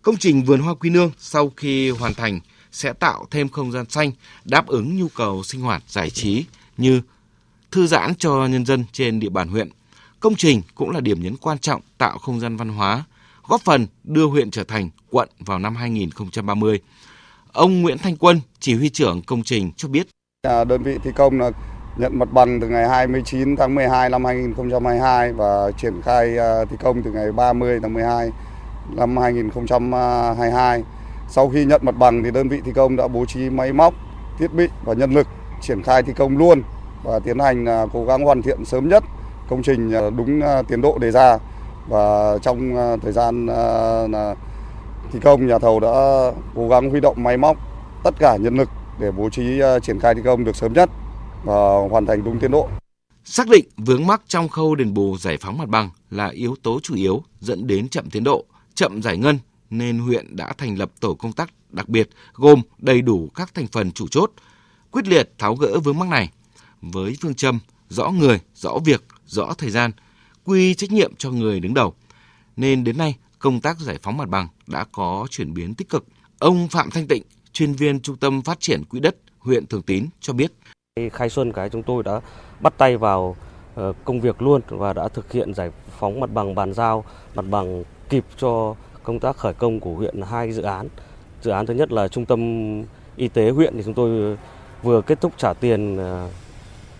Công 0.02 0.18
trình 0.18 0.44
vườn 0.44 0.60
hoa 0.60 0.74
Quy 0.74 0.90
Nương 0.90 1.12
sau 1.18 1.52
khi 1.58 1.90
hoàn 1.90 2.14
thành 2.14 2.40
sẽ 2.72 2.94
tạo 2.94 3.26
thêm 3.32 3.50
không 3.50 3.72
gian 3.72 3.90
xanh 3.90 4.12
đáp 4.46 4.68
ứng 4.68 4.98
nhu 4.98 5.08
cầu 5.08 5.44
sinh 5.44 5.62
hoạt 5.62 5.84
giải 5.88 6.10
trí 6.10 6.46
như 6.78 7.02
thư 7.72 7.88
giãn 7.88 8.16
cho 8.16 8.48
nhân 8.48 8.66
dân 8.66 8.86
trên 8.92 9.20
địa 9.20 9.30
bàn 9.30 9.48
huyện. 9.48 9.70
Công 10.20 10.36
trình 10.36 10.62
cũng 10.76 10.90
là 10.90 11.00
điểm 11.00 11.24
nhấn 11.24 11.38
quan 11.38 11.60
trọng 11.60 11.82
tạo 11.98 12.18
không 12.18 12.40
gian 12.40 12.58
văn 12.58 12.70
hóa, 12.70 13.04
góp 13.48 13.62
phần 13.62 13.88
đưa 14.04 14.26
huyện 14.26 14.52
trở 14.52 14.64
thành 14.64 14.90
quận 15.10 15.30
vào 15.40 15.60
năm 15.60 15.76
2030. 15.76 16.80
Ông 17.52 17.82
Nguyễn 17.82 17.98
Thanh 17.98 18.18
Quân, 18.18 18.42
chỉ 18.60 18.76
huy 18.76 18.90
trưởng 18.90 19.22
công 19.22 19.44
trình 19.44 19.72
cho 19.78 19.88
biết. 19.88 20.08
À, 20.48 20.64
đơn 20.64 20.84
vị 20.84 20.98
thi 21.04 21.12
công 21.16 21.40
là 21.40 21.52
nhận 21.98 22.20
mặt 22.20 22.28
bằng 22.32 22.60
từ 22.60 22.68
ngày 22.68 22.90
29 22.90 23.56
tháng 23.56 23.76
12 23.76 24.10
năm 24.10 24.26
2022 24.26 25.34
và 25.34 25.72
triển 25.78 26.02
khai 26.02 26.38
à, 26.38 26.66
thi 26.66 26.78
công 26.84 27.04
từ 27.04 27.12
ngày 27.12 27.32
30 27.32 27.80
tháng 27.82 27.94
12 27.94 28.32
năm 28.90 29.18
2022. 29.18 30.84
Sau 31.30 31.50
khi 31.50 31.66
nhận 31.66 31.82
mặt 31.84 31.96
bằng 31.98 32.24
thì 32.24 32.32
đơn 32.32 32.50
vị 32.50 32.62
thi 32.66 32.72
công 32.76 32.96
đã 32.96 33.08
bố 33.08 33.26
trí 33.26 33.50
máy 33.50 33.74
móc, 33.74 33.94
thiết 34.38 34.54
bị 34.54 34.68
và 34.86 34.94
nhân 34.94 35.12
lực 35.12 35.28
triển 35.62 35.84
khai 35.84 36.04
thi 36.04 36.14
công 36.14 36.38
luôn 36.38 36.62
và 37.04 37.20
tiến 37.20 37.40
hành 37.40 37.66
à, 37.66 37.86
cố 37.94 38.06
gắng 38.06 38.24
hoàn 38.24 38.42
thiện 38.42 38.66
sớm 38.66 38.90
nhất 38.90 39.04
công 39.50 39.64
trình 39.64 39.92
đúng 40.18 40.42
tiến 40.68 40.82
độ 40.82 40.98
đề 40.98 41.12
ra 41.12 41.38
và 41.88 42.38
trong 42.42 42.76
thời 43.02 43.12
gian 43.12 43.46
là 44.12 44.36
thi 45.12 45.20
công 45.20 45.48
nhà 45.48 45.60
thầu 45.60 45.80
đã 45.80 45.90
cố 46.56 46.68
gắng 46.70 46.90
huy 46.90 47.00
động 47.00 47.24
máy 47.24 47.38
móc 47.38 47.58
tất 48.04 48.14
cả 48.20 48.38
nhân 48.38 48.58
lực 48.58 48.70
để 49.00 49.12
bố 49.12 49.30
trí 49.30 49.60
à, 49.60 49.80
triển 49.80 50.00
khai 50.00 50.16
thi 50.16 50.22
công 50.24 50.44
được 50.44 50.56
sớm 50.56 50.74
nhất 50.74 50.90
và 51.44 51.88
hoàn 51.90 52.06
thành 52.06 52.24
đúng 52.24 52.40
tiến 52.40 52.52
độ. 52.52 52.70
Xác 53.26 53.48
định 53.48 53.66
vướng 53.78 54.08
mắc 54.08 54.22
trong 54.28 54.50
khâu 54.50 54.76
đền 54.76 54.94
bù 54.94 55.18
giải 55.18 55.38
phóng 55.38 55.58
mặt 55.58 55.70
bằng 55.70 55.90
là 56.10 56.28
yếu 56.28 56.56
tố 56.64 56.80
chủ 56.84 56.96
yếu 56.96 57.24
dẫn 57.40 57.68
đến 57.68 57.90
chậm 57.90 58.10
tiến 58.10 58.24
độ, 58.24 58.46
chậm 58.76 59.02
giải 59.02 59.18
ngân 59.18 59.40
nên 59.70 60.00
huyện 60.00 60.36
đã 60.36 60.54
thành 60.58 60.78
lập 60.78 60.92
tổ 61.00 61.14
công 61.14 61.34
tác 61.34 61.54
đặc 61.70 61.90
biệt 61.90 62.10
gồm 62.34 62.62
đầy 62.78 63.02
đủ 63.02 63.30
các 63.36 63.54
thành 63.54 63.68
phần 63.68 63.92
chủ 63.92 64.08
chốt, 64.08 64.32
quyết 64.92 65.08
liệt 65.08 65.32
tháo 65.38 65.56
gỡ 65.56 65.80
vướng 65.80 66.00
mắc 66.00 66.08
này 66.08 66.30
với 66.82 67.18
phương 67.22 67.36
châm 67.36 67.60
rõ 67.90 68.10
người, 68.10 68.40
rõ 68.56 68.78
việc, 68.86 69.04
rõ 69.26 69.54
thời 69.58 69.70
gian, 69.70 69.92
quy 70.44 70.74
trách 70.74 70.92
nhiệm 70.92 71.16
cho 71.18 71.32
người 71.32 71.60
đứng 71.60 71.74
đầu. 71.74 71.94
Nên 72.56 72.84
đến 72.84 72.98
nay, 72.98 73.16
công 73.40 73.62
tác 73.62 73.80
giải 73.80 74.00
phóng 74.02 74.18
mặt 74.18 74.30
bằng 74.30 74.48
đã 74.68 74.86
có 74.92 75.28
chuyển 75.30 75.54
biến 75.54 75.76
tích 75.76 75.90
cực. 75.90 76.06
Ông 76.40 76.68
Phạm 76.68 76.90
Thanh 76.90 77.08
Tịnh, 77.08 77.24
chuyên 77.54 77.74
viên 77.74 78.00
Trung 78.00 78.18
tâm 78.18 78.42
Phát 78.42 78.60
triển 78.60 78.84
Quỹ 78.86 79.00
đất 79.00 79.16
huyện 79.40 79.66
Thường 79.66 79.82
Tín 79.82 80.08
cho 80.20 80.34
biết. 80.34 80.52
Khai 81.12 81.30
Xuân, 81.30 81.54
cái 81.54 81.70
chúng 81.70 81.84
tôi 81.84 82.04
đã 82.04 82.22
bắt 82.60 82.74
tay 82.78 82.98
vào 82.98 83.36
ờ, 83.76 83.94
công 84.06 84.22
việc 84.22 84.42
luôn 84.42 84.62
và 84.68 84.94
đã 84.94 85.08
thực 85.08 85.32
hiện 85.32 85.54
giải 85.54 85.72
phóng 86.00 86.20
mặt 86.20 86.30
bằng 86.34 86.56
bàn 86.56 86.74
giao, 86.74 87.06
mặt 87.36 87.46
bằng 87.50 87.84
kịp 88.10 88.26
cho 88.38 88.76
công 89.04 89.20
tác 89.20 89.38
khởi 89.38 89.54
công 89.54 89.80
của 89.80 89.94
huyện 89.94 90.22
hai 90.22 90.52
dự 90.52 90.62
án. 90.62 90.88
Dự 91.42 91.52
án 91.52 91.66
thứ 91.66 91.74
nhất 91.74 91.92
là 91.92 92.08
trung 92.08 92.26
tâm 92.26 92.40
y 93.16 93.28
tế 93.28 93.50
huyện 93.50 93.74
thì 93.78 93.84
chúng 93.84 93.94
tôi 93.94 94.38
vừa 94.84 95.02
kết 95.02 95.22
thúc 95.22 95.34
trả 95.38 95.54
tiền 95.54 95.98
ờ, 95.98 96.30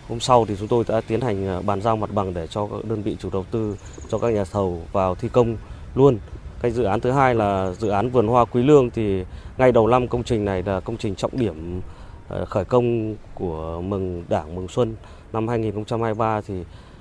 hôm 0.08 0.20
sau 0.20 0.44
thì 0.48 0.56
chúng 0.58 0.68
tôi 0.68 0.84
đã 0.88 1.00
tiến 1.00 1.20
hành 1.20 1.46
ờ, 1.46 1.62
bàn 1.62 1.80
giao 1.80 1.96
mặt 1.96 2.10
bằng 2.14 2.34
để 2.34 2.46
cho 2.46 2.66
các 2.66 2.84
đơn 2.84 3.02
vị 3.02 3.16
chủ 3.20 3.30
đầu 3.32 3.44
tư, 3.50 3.76
cho 4.08 4.18
các 4.18 4.28
nhà 4.28 4.44
thầu 4.44 4.82
vào 4.92 5.14
thi 5.14 5.28
công 5.32 5.56
luôn. 5.94 6.18
Cái 6.64 6.70
dự 6.70 6.84
án 6.84 7.00
thứ 7.00 7.10
hai 7.10 7.34
là 7.34 7.72
dự 7.78 7.88
án 7.88 8.10
vườn 8.10 8.28
hoa 8.28 8.44
Quý 8.44 8.62
Lương 8.62 8.90
thì 8.90 9.24
ngay 9.58 9.72
đầu 9.72 9.86
năm 9.86 10.08
công 10.08 10.22
trình 10.22 10.44
này 10.44 10.62
là 10.62 10.80
công 10.80 10.96
trình 10.96 11.14
trọng 11.14 11.30
điểm 11.34 11.80
ờ, 12.28 12.44
khởi 12.44 12.64
công 12.64 13.16
của 13.34 13.80
mừng 13.80 14.24
Đảng 14.28 14.54
mừng 14.54 14.68
Xuân 14.68 14.96
năm 15.32 15.48
2023 15.48 16.40
thì 16.40 16.54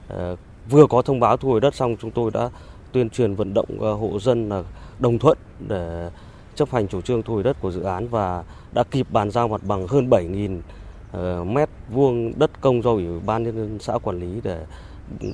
ờ, 0.08 0.36
vừa 0.70 0.88
có 0.88 1.02
thông 1.02 1.20
báo 1.20 1.38
thu 1.38 1.50
hồi 1.50 1.62
đất 1.62 1.76
xong 1.76 1.96
chúng 2.02 2.12
tôi 2.12 2.32
đã 2.34 2.50
tuyên 2.92 3.10
truyền 3.10 3.36
vận 3.36 3.54
động 3.54 3.68
ờ, 3.80 3.94
hộ 3.94 4.20
dân 4.20 4.50
là 4.50 4.64
đồng 5.00 5.20
thuận 5.20 5.38
để 5.68 6.10
chấp 6.56 6.70
hành 6.72 6.88
chủ 6.88 7.02
trương 7.02 7.24
thu 7.24 7.34
hồi 7.34 7.44
đất 7.44 7.58
của 7.62 7.72
dự 7.72 7.82
án 7.82 8.08
và 8.08 8.44
đã 8.74 8.84
kịp 8.84 9.08
bàn 9.12 9.32
giao 9.32 9.48
mặt 9.48 9.62
bằng 9.68 9.88
hơn 9.88 10.10
7.000 10.10 11.46
mét 11.46 11.70
vuông 11.90 12.34
đất 12.40 12.62
công 12.62 12.82
do 12.82 12.92
ủy 12.92 13.20
ban 13.26 13.44
nhân 13.44 13.56
dân 13.56 13.80
xã 13.80 13.98
quản 13.98 14.20
lý 14.20 14.42
để 14.44 14.66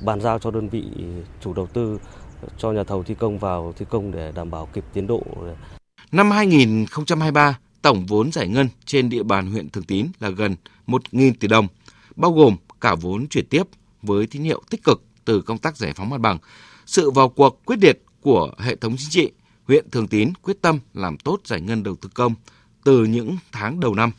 bàn 0.04 0.20
giao 0.20 0.38
cho 0.38 0.50
đơn 0.50 0.68
vị 0.68 0.84
chủ 1.40 1.52
đầu 1.54 1.66
tư 1.66 1.98
cho 2.58 2.72
nhà 2.72 2.84
thầu 2.84 3.02
thi 3.02 3.14
công 3.18 3.38
vào 3.38 3.74
thi 3.78 3.86
công 3.90 4.12
để 4.12 4.32
đảm 4.34 4.50
bảo 4.50 4.68
kịp 4.72 4.84
tiến 4.92 5.06
độ. 5.06 5.22
Năm 6.12 6.30
2023, 6.30 7.58
tổng 7.82 8.06
vốn 8.06 8.32
giải 8.32 8.48
ngân 8.48 8.68
trên 8.84 9.08
địa 9.08 9.22
bàn 9.22 9.50
huyện 9.50 9.70
Thường 9.70 9.84
Tín 9.84 10.06
là 10.20 10.28
gần 10.28 10.56
1.000 10.86 11.32
tỷ 11.40 11.48
đồng, 11.48 11.66
bao 12.16 12.32
gồm 12.32 12.56
cả 12.80 12.94
vốn 12.94 13.26
chuyển 13.28 13.46
tiếp 13.46 13.62
với 14.02 14.26
tín 14.26 14.42
hiệu 14.42 14.62
tích 14.70 14.84
cực 14.84 15.02
từ 15.24 15.42
công 15.42 15.58
tác 15.58 15.76
giải 15.76 15.92
phóng 15.96 16.10
mặt 16.10 16.20
bằng, 16.20 16.38
sự 16.86 17.10
vào 17.10 17.28
cuộc 17.28 17.60
quyết 17.64 17.78
liệt 17.82 18.02
của 18.20 18.52
hệ 18.58 18.76
thống 18.76 18.94
chính 18.98 19.10
trị, 19.10 19.30
huyện 19.68 19.90
Thường 19.90 20.08
Tín 20.08 20.32
quyết 20.42 20.56
tâm 20.62 20.78
làm 20.94 21.16
tốt 21.16 21.40
giải 21.44 21.60
ngân 21.60 21.82
đầu 21.82 21.96
tư 21.96 22.08
công 22.14 22.34
từ 22.84 23.04
những 23.04 23.36
tháng 23.52 23.80
đầu 23.80 23.94
năm. 23.94 24.10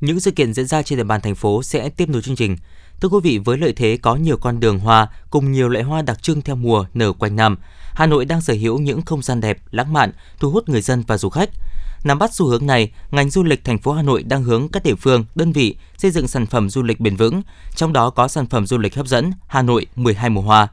Những 0.00 0.20
sự 0.20 0.30
kiện 0.30 0.54
diễn 0.54 0.66
ra 0.66 0.82
trên 0.82 0.98
địa 0.98 1.04
bàn 1.04 1.20
thành 1.20 1.34
phố 1.34 1.62
sẽ 1.62 1.88
tiếp 1.88 2.08
nối 2.08 2.22
chương 2.22 2.36
trình. 2.36 2.56
Thưa 3.00 3.08
quý 3.08 3.18
vị, 3.22 3.38
với 3.38 3.58
lợi 3.58 3.72
thế 3.72 3.98
có 4.02 4.14
nhiều 4.14 4.36
con 4.36 4.60
đường 4.60 4.78
hoa 4.78 5.08
cùng 5.30 5.52
nhiều 5.52 5.68
loại 5.68 5.84
hoa 5.84 6.02
đặc 6.02 6.22
trưng 6.22 6.42
theo 6.42 6.56
mùa 6.56 6.84
nở 6.94 7.12
quanh 7.12 7.36
năm, 7.36 7.56
Hà 7.92 8.06
Nội 8.06 8.24
đang 8.24 8.40
sở 8.40 8.54
hữu 8.54 8.78
những 8.78 9.02
không 9.02 9.22
gian 9.22 9.40
đẹp, 9.40 9.58
lãng 9.70 9.92
mạn, 9.92 10.12
thu 10.38 10.50
hút 10.50 10.68
người 10.68 10.80
dân 10.80 11.02
và 11.06 11.18
du 11.18 11.28
khách. 11.28 11.50
Nắm 12.04 12.18
bắt 12.18 12.34
xu 12.34 12.46
hướng 12.46 12.66
này, 12.66 12.92
ngành 13.10 13.30
du 13.30 13.42
lịch 13.42 13.64
thành 13.64 13.78
phố 13.78 13.92
Hà 13.92 14.02
Nội 14.02 14.22
đang 14.22 14.42
hướng 14.42 14.68
các 14.68 14.82
địa 14.82 14.94
phương, 14.94 15.24
đơn 15.34 15.52
vị 15.52 15.76
xây 15.98 16.10
dựng 16.10 16.28
sản 16.28 16.46
phẩm 16.46 16.70
du 16.70 16.82
lịch 16.82 17.00
bền 17.00 17.16
vững, 17.16 17.42
trong 17.76 17.92
đó 17.92 18.10
có 18.10 18.28
sản 18.28 18.46
phẩm 18.46 18.66
du 18.66 18.78
lịch 18.78 18.94
hấp 18.94 19.06
dẫn 19.06 19.32
Hà 19.46 19.62
Nội 19.62 19.86
12 19.96 20.30
mùa 20.30 20.42
hoa. 20.42 20.68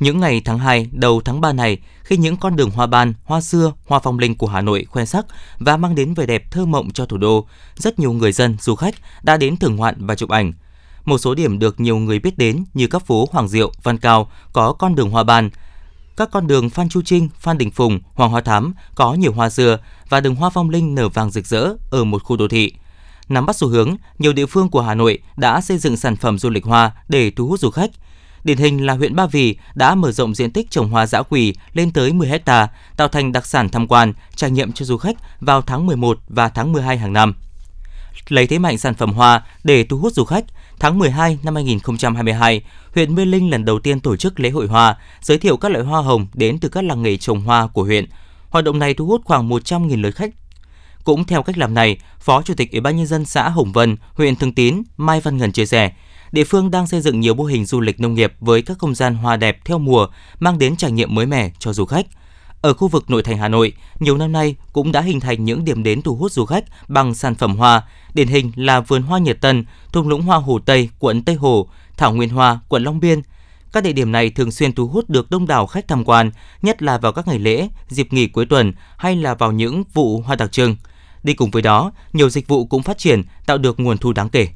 Những 0.00 0.20
ngày 0.20 0.42
tháng 0.44 0.58
2, 0.58 0.88
đầu 0.92 1.20
tháng 1.24 1.40
3 1.40 1.52
này, 1.52 1.78
khi 2.02 2.16
những 2.16 2.36
con 2.36 2.56
đường 2.56 2.70
hoa 2.70 2.86
ban, 2.86 3.14
hoa 3.24 3.40
xưa, 3.40 3.72
hoa 3.86 3.98
phong 3.98 4.18
linh 4.18 4.34
của 4.34 4.46
Hà 4.46 4.60
Nội 4.60 4.86
khoe 4.90 5.04
sắc 5.04 5.26
và 5.58 5.76
mang 5.76 5.94
đến 5.94 6.14
vẻ 6.14 6.26
đẹp 6.26 6.50
thơ 6.50 6.66
mộng 6.66 6.90
cho 6.90 7.06
thủ 7.06 7.16
đô, 7.16 7.46
rất 7.76 7.98
nhiều 7.98 8.12
người 8.12 8.32
dân, 8.32 8.56
du 8.60 8.74
khách 8.74 8.94
đã 9.22 9.36
đến 9.36 9.56
thưởng 9.56 9.76
ngoạn 9.76 10.06
và 10.06 10.14
chụp 10.14 10.30
ảnh. 10.30 10.52
Một 11.04 11.18
số 11.18 11.34
điểm 11.34 11.58
được 11.58 11.80
nhiều 11.80 11.96
người 11.96 12.18
biết 12.18 12.38
đến 12.38 12.64
như 12.74 12.86
các 12.86 13.06
phố 13.06 13.28
Hoàng 13.32 13.48
Diệu, 13.48 13.72
Văn 13.82 13.98
Cao 13.98 14.30
có 14.52 14.72
con 14.72 14.94
đường 14.94 15.10
hoa 15.10 15.24
ban, 15.24 15.50
các 16.16 16.30
con 16.32 16.46
đường 16.46 16.70
Phan 16.70 16.88
Chu 16.88 17.02
Trinh, 17.02 17.28
Phan 17.38 17.58
Đình 17.58 17.70
Phùng, 17.70 18.00
Hoàng 18.14 18.30
Hoa 18.30 18.40
Thám 18.40 18.74
có 18.94 19.14
nhiều 19.14 19.32
hoa 19.32 19.50
dừa 19.50 19.78
và 20.08 20.20
đường 20.20 20.34
hoa 20.34 20.50
phong 20.50 20.70
linh 20.70 20.94
nở 20.94 21.08
vàng 21.08 21.30
rực 21.30 21.46
rỡ 21.46 21.68
ở 21.90 22.04
một 22.04 22.24
khu 22.24 22.36
đô 22.36 22.48
thị. 22.48 22.72
Nắm 23.28 23.46
bắt 23.46 23.56
xu 23.56 23.68
hướng, 23.68 23.96
nhiều 24.18 24.32
địa 24.32 24.46
phương 24.46 24.68
của 24.68 24.82
Hà 24.82 24.94
Nội 24.94 25.18
đã 25.36 25.60
xây 25.60 25.78
dựng 25.78 25.96
sản 25.96 26.16
phẩm 26.16 26.38
du 26.38 26.50
lịch 26.50 26.64
hoa 26.64 26.92
để 27.08 27.30
thu 27.30 27.46
hút 27.46 27.60
du 27.60 27.70
khách. 27.70 27.90
Điển 28.44 28.58
hình 28.58 28.86
là 28.86 28.94
huyện 28.94 29.16
Ba 29.16 29.26
Vì 29.26 29.56
đã 29.74 29.94
mở 29.94 30.12
rộng 30.12 30.34
diện 30.34 30.50
tích 30.50 30.70
trồng 30.70 30.90
hoa 30.90 31.06
dã 31.06 31.22
quỳ 31.22 31.54
lên 31.72 31.90
tới 31.90 32.12
10 32.12 32.28
hecta, 32.28 32.68
tạo 32.96 33.08
thành 33.08 33.32
đặc 33.32 33.46
sản 33.46 33.68
tham 33.68 33.86
quan, 33.86 34.12
trải 34.36 34.50
nghiệm 34.50 34.72
cho 34.72 34.84
du 34.84 34.96
khách 34.96 35.16
vào 35.40 35.62
tháng 35.62 35.86
11 35.86 36.18
và 36.28 36.48
tháng 36.48 36.72
12 36.72 36.98
hàng 36.98 37.12
năm. 37.12 37.34
Lấy 38.28 38.46
thế 38.46 38.58
mạnh 38.58 38.78
sản 38.78 38.94
phẩm 38.94 39.12
hoa 39.12 39.42
để 39.64 39.84
thu 39.84 39.98
hút 39.98 40.12
du 40.12 40.24
khách, 40.24 40.44
tháng 40.78 40.98
12 40.98 41.38
năm 41.42 41.54
2022, 41.54 42.62
huyện 42.94 43.14
Mê 43.14 43.24
Linh 43.24 43.50
lần 43.50 43.64
đầu 43.64 43.78
tiên 43.78 44.00
tổ 44.00 44.16
chức 44.16 44.40
lễ 44.40 44.50
hội 44.50 44.66
hoa, 44.66 44.96
giới 45.20 45.38
thiệu 45.38 45.56
các 45.56 45.72
loại 45.72 45.84
hoa 45.84 46.00
hồng 46.00 46.26
đến 46.34 46.58
từ 46.58 46.68
các 46.68 46.84
làng 46.84 47.02
nghề 47.02 47.16
trồng 47.16 47.40
hoa 47.40 47.66
của 47.66 47.84
huyện. 47.84 48.04
Hoạt 48.50 48.64
động 48.64 48.78
này 48.78 48.94
thu 48.94 49.06
hút 49.06 49.20
khoảng 49.24 49.48
100.000 49.48 50.00
lượt 50.00 50.10
khách 50.10 50.30
cũng 51.08 51.24
theo 51.24 51.42
cách 51.42 51.58
làm 51.58 51.74
này, 51.74 51.98
Phó 52.20 52.42
Chủ 52.42 52.54
tịch 52.54 52.72
Ủy 52.72 52.80
ban 52.80 52.96
nhân 52.96 53.06
dân 53.06 53.24
xã 53.24 53.48
Hồng 53.48 53.72
Vân, 53.72 53.96
huyện 54.14 54.36
Thường 54.36 54.54
Tín, 54.54 54.82
Mai 54.96 55.20
Văn 55.20 55.36
Ngân 55.36 55.52
chia 55.52 55.66
sẻ, 55.66 55.92
địa 56.32 56.44
phương 56.44 56.70
đang 56.70 56.86
xây 56.86 57.00
dựng 57.00 57.20
nhiều 57.20 57.34
mô 57.34 57.44
hình 57.44 57.64
du 57.64 57.80
lịch 57.80 58.00
nông 58.00 58.14
nghiệp 58.14 58.32
với 58.40 58.62
các 58.62 58.78
không 58.78 58.94
gian 58.94 59.14
hoa 59.14 59.36
đẹp 59.36 59.58
theo 59.64 59.78
mùa, 59.78 60.06
mang 60.40 60.58
đến 60.58 60.76
trải 60.76 60.92
nghiệm 60.92 61.14
mới 61.14 61.26
mẻ 61.26 61.50
cho 61.58 61.72
du 61.72 61.84
khách. 61.84 62.06
Ở 62.62 62.74
khu 62.74 62.88
vực 62.88 63.10
nội 63.10 63.22
thành 63.22 63.38
Hà 63.38 63.48
Nội, 63.48 63.72
nhiều 64.00 64.16
năm 64.16 64.32
nay 64.32 64.56
cũng 64.72 64.92
đã 64.92 65.00
hình 65.00 65.20
thành 65.20 65.44
những 65.44 65.64
điểm 65.64 65.82
đến 65.82 66.02
thu 66.02 66.16
hút 66.16 66.32
du 66.32 66.44
khách 66.44 66.64
bằng 66.88 67.14
sản 67.14 67.34
phẩm 67.34 67.56
hoa, 67.56 67.82
điển 68.14 68.28
hình 68.28 68.52
là 68.56 68.80
vườn 68.80 69.02
hoa 69.02 69.18
Nhật 69.18 69.40
Tân, 69.40 69.64
thung 69.92 70.08
lũng 70.08 70.22
hoa 70.22 70.38
Hồ 70.38 70.58
Tây, 70.58 70.88
quận 70.98 71.22
Tây 71.22 71.34
Hồ, 71.34 71.68
thảo 71.96 72.14
nguyên 72.14 72.28
hoa, 72.28 72.60
quận 72.68 72.82
Long 72.82 73.00
Biên. 73.00 73.22
Các 73.72 73.82
địa 73.82 73.92
điểm 73.92 74.12
này 74.12 74.30
thường 74.30 74.50
xuyên 74.50 74.72
thu 74.72 74.88
hút 74.88 75.10
được 75.10 75.30
đông 75.30 75.46
đảo 75.46 75.66
khách 75.66 75.88
tham 75.88 76.04
quan, 76.04 76.30
nhất 76.62 76.82
là 76.82 76.98
vào 76.98 77.12
các 77.12 77.28
ngày 77.28 77.38
lễ, 77.38 77.68
dịp 77.88 78.12
nghỉ 78.12 78.26
cuối 78.26 78.46
tuần 78.46 78.72
hay 78.96 79.16
là 79.16 79.34
vào 79.34 79.52
những 79.52 79.82
vụ 79.94 80.20
hoa 80.20 80.36
đặc 80.36 80.52
trưng. 80.52 80.76
Đi 81.22 81.34
cùng 81.34 81.50
với 81.50 81.62
đó, 81.62 81.92
nhiều 82.12 82.30
dịch 82.30 82.48
vụ 82.48 82.66
cũng 82.66 82.82
phát 82.82 82.98
triển, 82.98 83.22
tạo 83.46 83.58
được 83.58 83.80
nguồn 83.80 83.98
thu 83.98 84.12
đáng 84.12 84.28
kể. 84.28 84.48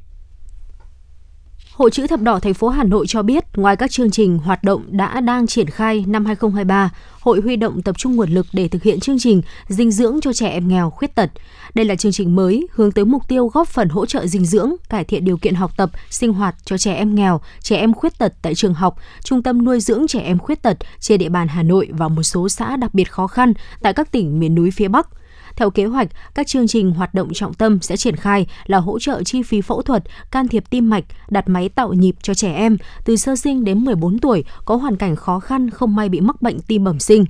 Hội 1.73 1.91
chữ 1.91 2.07
thập 2.07 2.21
đỏ 2.21 2.39
thành 2.39 2.53
phố 2.53 2.69
Hà 2.69 2.83
Nội 2.83 3.05
cho 3.07 3.21
biết, 3.21 3.43
ngoài 3.55 3.75
các 3.75 3.91
chương 3.91 4.11
trình 4.11 4.37
hoạt 4.37 4.63
động 4.63 4.83
đã 4.87 5.21
đang 5.21 5.47
triển 5.47 5.69
khai 5.69 6.05
năm 6.07 6.25
2023, 6.25 6.89
hội 7.19 7.41
huy 7.41 7.55
động 7.55 7.81
tập 7.81 7.97
trung 7.97 8.15
nguồn 8.15 8.29
lực 8.29 8.45
để 8.53 8.67
thực 8.67 8.83
hiện 8.83 8.99
chương 8.99 9.19
trình 9.19 9.41
dinh 9.67 9.91
dưỡng 9.91 10.21
cho 10.21 10.33
trẻ 10.33 10.49
em 10.49 10.67
nghèo 10.67 10.89
khuyết 10.89 11.15
tật. 11.15 11.29
Đây 11.73 11.85
là 11.85 11.95
chương 11.95 12.11
trình 12.11 12.35
mới 12.35 12.67
hướng 12.71 12.91
tới 12.91 13.05
mục 13.05 13.27
tiêu 13.27 13.47
góp 13.47 13.67
phần 13.67 13.89
hỗ 13.89 14.05
trợ 14.05 14.27
dinh 14.27 14.45
dưỡng, 14.45 14.75
cải 14.89 15.03
thiện 15.03 15.25
điều 15.25 15.37
kiện 15.37 15.55
học 15.55 15.71
tập, 15.77 15.89
sinh 16.09 16.33
hoạt 16.33 16.55
cho 16.65 16.77
trẻ 16.77 16.93
em 16.93 17.15
nghèo, 17.15 17.41
trẻ 17.61 17.77
em 17.77 17.93
khuyết 17.93 18.17
tật 18.17 18.33
tại 18.41 18.55
trường 18.55 18.73
học, 18.73 18.97
trung 19.23 19.43
tâm 19.43 19.65
nuôi 19.65 19.79
dưỡng 19.79 20.07
trẻ 20.07 20.19
em 20.19 20.39
khuyết 20.39 20.61
tật 20.61 20.77
trên 20.99 21.19
địa 21.19 21.29
bàn 21.29 21.47
Hà 21.47 21.63
Nội 21.63 21.89
và 21.91 22.07
một 22.07 22.23
số 22.23 22.49
xã 22.49 22.75
đặc 22.75 22.93
biệt 22.93 23.11
khó 23.11 23.27
khăn 23.27 23.53
tại 23.81 23.93
các 23.93 24.11
tỉnh 24.11 24.39
miền 24.39 24.55
núi 24.55 24.71
phía 24.71 24.87
Bắc– 24.87 25.07
theo 25.55 25.69
kế 25.69 25.85
hoạch, 25.85 26.07
các 26.35 26.47
chương 26.47 26.67
trình 26.67 26.91
hoạt 26.91 27.13
động 27.13 27.33
trọng 27.33 27.53
tâm 27.53 27.79
sẽ 27.81 27.97
triển 27.97 28.15
khai 28.15 28.47
là 28.65 28.77
hỗ 28.77 28.99
trợ 28.99 29.23
chi 29.23 29.43
phí 29.43 29.61
phẫu 29.61 29.81
thuật, 29.81 30.03
can 30.31 30.47
thiệp 30.47 30.63
tim 30.69 30.89
mạch, 30.89 31.03
đặt 31.29 31.49
máy 31.49 31.69
tạo 31.69 31.93
nhịp 31.93 32.15
cho 32.21 32.33
trẻ 32.33 32.53
em 32.53 32.77
từ 33.05 33.15
sơ 33.15 33.35
sinh 33.35 33.63
đến 33.63 33.85
14 33.85 34.19
tuổi 34.19 34.43
có 34.65 34.75
hoàn 34.75 34.97
cảnh 34.97 35.15
khó 35.15 35.39
khăn 35.39 35.69
không 35.69 35.95
may 35.95 36.09
bị 36.09 36.21
mắc 36.21 36.41
bệnh 36.41 36.59
tim 36.61 36.83
bẩm 36.83 36.99
sinh. 36.99 37.25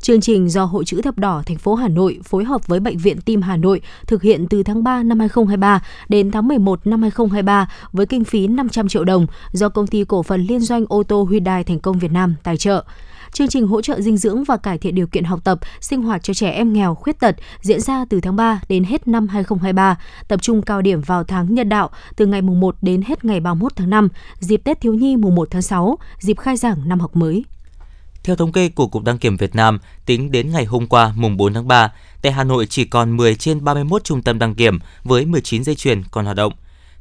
Chương 0.00 0.20
trình 0.20 0.48
do 0.48 0.64
Hội 0.64 0.84
chữ 0.84 1.00
thập 1.02 1.18
đỏ 1.18 1.42
thành 1.46 1.58
phố 1.58 1.74
Hà 1.74 1.88
Nội 1.88 2.20
phối 2.24 2.44
hợp 2.44 2.66
với 2.66 2.80
Bệnh 2.80 2.98
viện 2.98 3.20
Tim 3.20 3.42
Hà 3.42 3.56
Nội 3.56 3.80
thực 4.06 4.22
hiện 4.22 4.46
từ 4.50 4.62
tháng 4.62 4.84
3 4.84 5.02
năm 5.02 5.18
2023 5.18 5.82
đến 6.08 6.30
tháng 6.30 6.48
11 6.48 6.86
năm 6.86 7.02
2023 7.02 7.70
với 7.92 8.06
kinh 8.06 8.24
phí 8.24 8.46
500 8.46 8.88
triệu 8.88 9.04
đồng 9.04 9.26
do 9.52 9.68
công 9.68 9.86
ty 9.86 10.04
cổ 10.04 10.22
phần 10.22 10.42
liên 10.42 10.60
doanh 10.60 10.84
ô 10.88 11.02
tô 11.02 11.28
Hyundai 11.30 11.64
Thành 11.64 11.80
công 11.80 11.98
Việt 11.98 12.12
Nam 12.12 12.34
tài 12.42 12.56
trợ. 12.56 12.84
Chương 13.38 13.48
trình 13.48 13.66
hỗ 13.66 13.82
trợ 13.82 14.00
dinh 14.00 14.16
dưỡng 14.16 14.44
và 14.44 14.56
cải 14.56 14.78
thiện 14.78 14.94
điều 14.94 15.06
kiện 15.06 15.24
học 15.24 15.40
tập, 15.44 15.58
sinh 15.80 16.02
hoạt 16.02 16.22
cho 16.22 16.34
trẻ 16.34 16.50
em 16.50 16.72
nghèo, 16.72 16.94
khuyết 16.94 17.20
tật 17.20 17.36
diễn 17.60 17.80
ra 17.80 18.04
từ 18.10 18.20
tháng 18.20 18.36
3 18.36 18.60
đến 18.68 18.84
hết 18.84 19.08
năm 19.08 19.28
2023, 19.28 19.98
tập 20.28 20.42
trung 20.42 20.62
cao 20.62 20.82
điểm 20.82 21.00
vào 21.00 21.24
tháng 21.24 21.54
nhân 21.54 21.68
đạo 21.68 21.90
từ 22.16 22.26
ngày 22.26 22.42
mùng 22.42 22.60
1 22.60 22.76
đến 22.82 23.02
hết 23.02 23.24
ngày 23.24 23.40
31 23.40 23.72
tháng 23.76 23.90
5, 23.90 24.08
dịp 24.40 24.60
Tết 24.64 24.80
thiếu 24.80 24.94
nhi 24.94 25.16
mùng 25.16 25.34
1 25.34 25.48
tháng 25.50 25.62
6, 25.62 25.98
dịp 26.18 26.38
khai 26.38 26.56
giảng 26.56 26.88
năm 26.88 27.00
học 27.00 27.16
mới. 27.16 27.44
Theo 28.22 28.36
thống 28.36 28.52
kê 28.52 28.68
của 28.68 28.86
Cục 28.86 29.04
Đăng 29.04 29.18
kiểm 29.18 29.36
Việt 29.36 29.54
Nam, 29.54 29.78
tính 30.06 30.32
đến 30.32 30.52
ngày 30.52 30.64
hôm 30.64 30.86
qua 30.86 31.12
mùng 31.16 31.36
4 31.36 31.54
tháng 31.54 31.68
3, 31.68 31.92
tại 32.22 32.32
Hà 32.32 32.44
Nội 32.44 32.66
chỉ 32.66 32.84
còn 32.84 33.16
10 33.16 33.34
trên 33.34 33.64
31 33.64 34.04
trung 34.04 34.22
tâm 34.22 34.38
đăng 34.38 34.54
kiểm 34.54 34.78
với 35.04 35.26
19 35.26 35.64
dây 35.64 35.74
chuyền 35.74 36.02
còn 36.10 36.24
hoạt 36.24 36.36
động. 36.36 36.52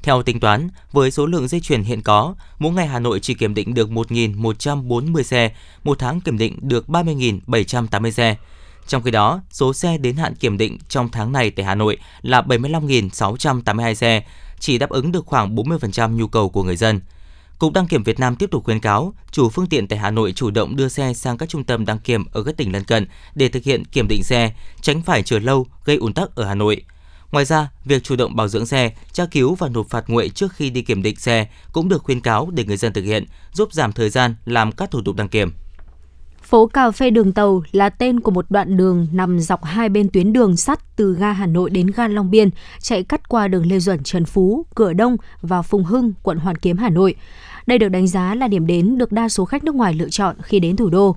Theo 0.04 0.24
tính 0.24 0.40
toán, 0.40 0.70
với 0.92 1.12
số 1.12 1.26
lượng 1.26 1.48
dây 1.48 1.62
chuyển 1.62 1.84
hiện 1.84 2.02
có, 2.02 2.36
mỗi 2.60 2.74
ngày 2.74 2.88
Hà 2.88 3.00
Nội 3.00 3.20
chỉ 3.20 3.34
kiểm 3.34 3.54
định 3.54 3.74
được 3.74 3.90
1.140 3.90 5.24
xe, 5.24 5.52
một 5.84 6.00
tháng 6.00 6.22
kiểm 6.22 6.38
định 6.38 6.58
được 6.62 6.88
30.780 6.88 8.12
xe. 8.12 8.36
Trong 8.88 9.04
khi 9.04 9.12
đó, 9.12 9.42
số 9.52 9.74
xe 9.74 9.98
đến 9.98 10.16
hạn 10.16 10.36
kiểm 10.36 10.58
định 10.58 10.78
trong 10.90 11.10
tháng 11.10 11.32
này 11.32 11.52
tại 11.52 11.66
Hà 11.66 11.76
Nội 11.76 11.98
là 12.22 12.42
75.682 12.42 13.94
xe, 13.94 14.24
chỉ 14.60 14.78
đáp 14.78 14.90
ứng 14.90 15.12
được 15.12 15.26
khoảng 15.26 15.56
40% 15.56 16.16
nhu 16.16 16.28
cầu 16.28 16.50
của 16.50 16.64
người 16.64 16.76
dân. 16.76 17.02
Cục 17.60 17.74
Đăng 17.74 17.88
kiểm 17.88 18.04
Việt 18.04 18.20
Nam 18.20 18.36
tiếp 18.36 18.52
tục 18.52 18.64
khuyến 18.64 18.80
cáo 18.80 19.14
chủ 19.32 19.50
phương 19.50 19.68
tiện 19.68 19.88
tại 19.88 20.00
Hà 20.00 20.12
Nội 20.12 20.32
chủ 20.32 20.52
động 20.52 20.76
đưa 20.76 20.88
xe 20.88 21.14
sang 21.14 21.38
các 21.38 21.50
trung 21.50 21.64
tâm 21.64 21.86
đăng 21.86 22.00
kiểm 22.00 22.26
ở 22.32 22.44
các 22.44 22.58
tỉnh 22.58 22.72
lân 22.72 22.84
cận 22.84 23.08
để 23.36 23.50
thực 23.50 23.64
hiện 23.64 23.86
kiểm 23.86 24.08
định 24.08 24.24
xe, 24.24 24.54
tránh 24.82 25.02
phải 25.02 25.24
chờ 25.24 25.40
lâu 25.40 25.68
gây 25.86 25.98
ùn 25.98 26.14
tắc 26.14 26.36
ở 26.36 26.46
Hà 26.46 26.56
Nội. 26.56 26.82
Ngoài 27.32 27.46
ra, 27.46 27.70
việc 27.86 28.04
chủ 28.04 28.16
động 28.16 28.36
bảo 28.36 28.48
dưỡng 28.48 28.66
xe, 28.66 28.92
tra 29.12 29.26
cứu 29.26 29.56
và 29.56 29.70
nộp 29.70 29.90
phạt 29.90 30.04
nguội 30.08 30.30
trước 30.30 30.54
khi 30.54 30.70
đi 30.70 30.82
kiểm 30.82 31.04
định 31.04 31.16
xe 31.16 31.48
cũng 31.72 31.90
được 31.90 32.04
khuyên 32.04 32.22
cáo 32.22 32.50
để 32.54 32.66
người 32.66 32.78
dân 32.78 32.94
thực 32.94 33.02
hiện, 33.02 33.26
giúp 33.54 33.74
giảm 33.74 33.92
thời 33.92 34.10
gian 34.10 34.36
làm 34.46 34.72
các 34.72 34.92
thủ 34.92 35.02
tục 35.02 35.16
đăng 35.16 35.30
kiểm. 35.30 35.52
Phố 36.42 36.68
Cà 36.68 36.92
phê 36.92 37.10
Đường 37.10 37.32
Tàu 37.32 37.64
là 37.72 37.90
tên 37.90 38.20
của 38.20 38.32
một 38.32 38.46
đoạn 38.50 38.78
đường 38.78 39.08
nằm 39.12 39.40
dọc 39.40 39.64
hai 39.64 39.90
bên 39.90 40.10
tuyến 40.10 40.34
đường 40.34 40.58
sắt 40.58 40.96
từ 40.96 41.16
ga 41.16 41.32
Hà 41.32 41.46
Nội 41.46 41.70
đến 41.70 41.88
ga 41.88 42.08
Long 42.08 42.32
Biên, 42.32 42.50
chạy 42.82 43.04
cắt 43.04 43.30
qua 43.30 43.48
đường 43.48 43.66
Lê 43.66 43.80
Duẩn 43.80 44.04
Trần 44.04 44.26
Phú, 44.26 44.66
Cửa 44.76 44.94
Đông 44.94 45.18
và 45.42 45.62
Phùng 45.62 45.84
Hưng, 45.84 46.14
quận 46.24 46.38
Hoàn 46.38 46.58
Kiếm, 46.58 46.78
Hà 46.78 46.90
Nội. 46.90 47.16
Đây 47.66 47.78
được 47.78 47.90
đánh 47.90 48.08
giá 48.08 48.36
là 48.36 48.48
điểm 48.48 48.68
đến 48.68 48.98
được 48.98 49.12
đa 49.12 49.30
số 49.30 49.46
khách 49.46 49.64
nước 49.64 49.76
ngoài 49.76 49.94
lựa 49.94 50.10
chọn 50.10 50.36
khi 50.44 50.60
đến 50.60 50.76
thủ 50.76 50.90
đô. 50.90 51.16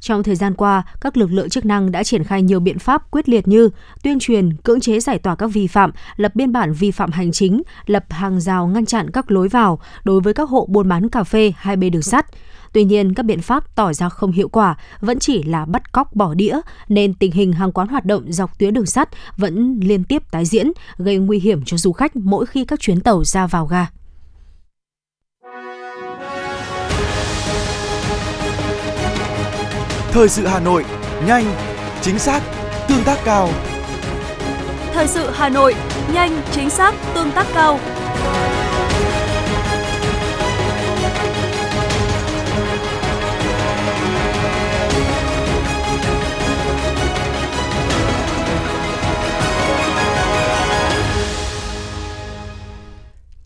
Trong 0.00 0.22
thời 0.22 0.36
gian 0.36 0.54
qua, 0.54 0.82
các 1.00 1.16
lực 1.16 1.32
lượng 1.32 1.48
chức 1.48 1.64
năng 1.64 1.92
đã 1.92 2.04
triển 2.04 2.24
khai 2.24 2.42
nhiều 2.42 2.60
biện 2.60 2.78
pháp 2.78 3.10
quyết 3.10 3.28
liệt 3.28 3.48
như 3.48 3.70
tuyên 4.02 4.18
truyền, 4.18 4.56
cưỡng 4.56 4.80
chế 4.80 5.00
giải 5.00 5.18
tỏa 5.18 5.34
các 5.34 5.46
vi 5.46 5.66
phạm, 5.66 5.90
lập 6.16 6.34
biên 6.34 6.52
bản 6.52 6.72
vi 6.72 6.90
phạm 6.90 7.10
hành 7.12 7.32
chính, 7.32 7.62
lập 7.86 8.04
hàng 8.10 8.40
rào 8.40 8.66
ngăn 8.66 8.86
chặn 8.86 9.10
các 9.10 9.30
lối 9.30 9.48
vào 9.48 9.80
đối 10.04 10.20
với 10.20 10.34
các 10.34 10.48
hộ 10.48 10.66
buôn 10.70 10.88
bán 10.88 11.08
cà 11.08 11.24
phê 11.24 11.52
hai 11.56 11.76
bên 11.76 11.92
đường 11.92 12.02
sắt. 12.02 12.26
Tuy 12.72 12.84
nhiên, 12.84 13.14
các 13.14 13.22
biện 13.22 13.40
pháp 13.40 13.76
tỏ 13.76 13.92
ra 13.92 14.08
không 14.08 14.32
hiệu 14.32 14.48
quả, 14.48 14.76
vẫn 15.00 15.18
chỉ 15.18 15.42
là 15.42 15.64
bắt 15.64 15.92
cóc 15.92 16.14
bỏ 16.14 16.34
đĩa, 16.34 16.60
nên 16.88 17.14
tình 17.14 17.32
hình 17.32 17.52
hàng 17.52 17.72
quán 17.72 17.88
hoạt 17.88 18.04
động 18.04 18.32
dọc 18.32 18.58
tuyến 18.58 18.74
đường 18.74 18.86
sắt 18.86 19.08
vẫn 19.36 19.80
liên 19.82 20.04
tiếp 20.04 20.22
tái 20.30 20.44
diễn, 20.44 20.72
gây 20.98 21.18
nguy 21.18 21.38
hiểm 21.38 21.62
cho 21.64 21.76
du 21.76 21.92
khách 21.92 22.16
mỗi 22.16 22.46
khi 22.46 22.64
các 22.64 22.80
chuyến 22.80 23.00
tàu 23.00 23.24
ra 23.24 23.46
vào 23.46 23.66
ga. 23.66 23.86
Thời 30.12 30.28
sự 30.28 30.46
Hà 30.46 30.60
Nội, 30.60 30.84
nhanh, 31.26 31.44
chính 32.02 32.18
xác, 32.18 32.42
tương 32.88 33.04
tác 33.04 33.18
cao. 33.24 33.48
Thời 34.92 35.08
sự 35.08 35.30
Hà 35.30 35.48
Nội, 35.48 35.74
nhanh, 36.12 36.42
chính 36.52 36.70
xác, 36.70 36.94
tương 37.14 37.32
tác 37.32 37.46
cao. 37.54 37.80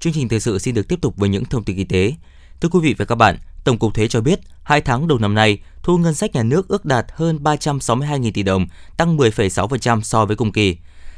Chương 0.01 0.13
trình 0.13 0.29
thời 0.29 0.41
sự 0.41 0.59
xin 0.59 0.75
được 0.75 0.89
tiếp 0.89 0.99
tục 1.03 1.15
với 1.17 1.29
những 1.29 1.45
thông 1.45 1.65
tin 1.65 1.77
y 1.77 1.85
tế. 1.85 2.13
Thưa 2.61 2.69
quý 2.69 2.81
vị 2.83 2.95
và 2.99 3.05
các 3.05 3.15
bạn, 3.15 3.37
Tổng 3.65 3.79
cục 3.79 3.95
Thuế 3.95 4.09
cho 4.09 4.21
biết, 4.21 4.41
2 4.63 4.81
tháng 4.81 5.09
đầu 5.09 5.19
năm 5.19 5.35
nay, 5.35 5.59
thu 5.83 5.99
ngân 5.99 6.15
sách 6.15 6.35
nhà 6.35 6.43
nước 6.43 6.69
ước 6.69 6.85
đạt 6.85 7.07
hơn 7.15 7.39
362.000 7.43 8.31
tỷ 8.35 8.43
đồng, 8.43 8.67
tăng 8.97 9.17
10,6% 9.17 10.01
so 10.01 10.27
với 10.27 10.37
cùng 10.37 10.53
kỳ. 10.53 10.77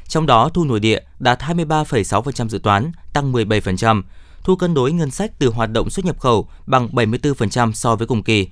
Trong 0.08 0.26
đó, 0.26 0.48
thu 0.54 0.64
nội 0.64 0.80
địa 0.80 1.00
đạt 1.18 1.40
23,6% 1.40 2.48
dự 2.48 2.58
toán, 2.58 2.92
tăng 3.12 3.32
17%. 3.32 4.02
Thu 4.44 4.56
cân 4.56 4.74
đối 4.74 4.92
ngân 4.92 5.10
sách 5.10 5.32
từ 5.38 5.48
hoạt 5.48 5.70
động 5.72 5.90
xuất 5.90 6.04
nhập 6.04 6.20
khẩu 6.20 6.48
bằng 6.66 6.88
74% 6.92 7.72
so 7.72 7.96
với 7.96 8.06
cùng 8.06 8.22
kỳ. 8.22 8.48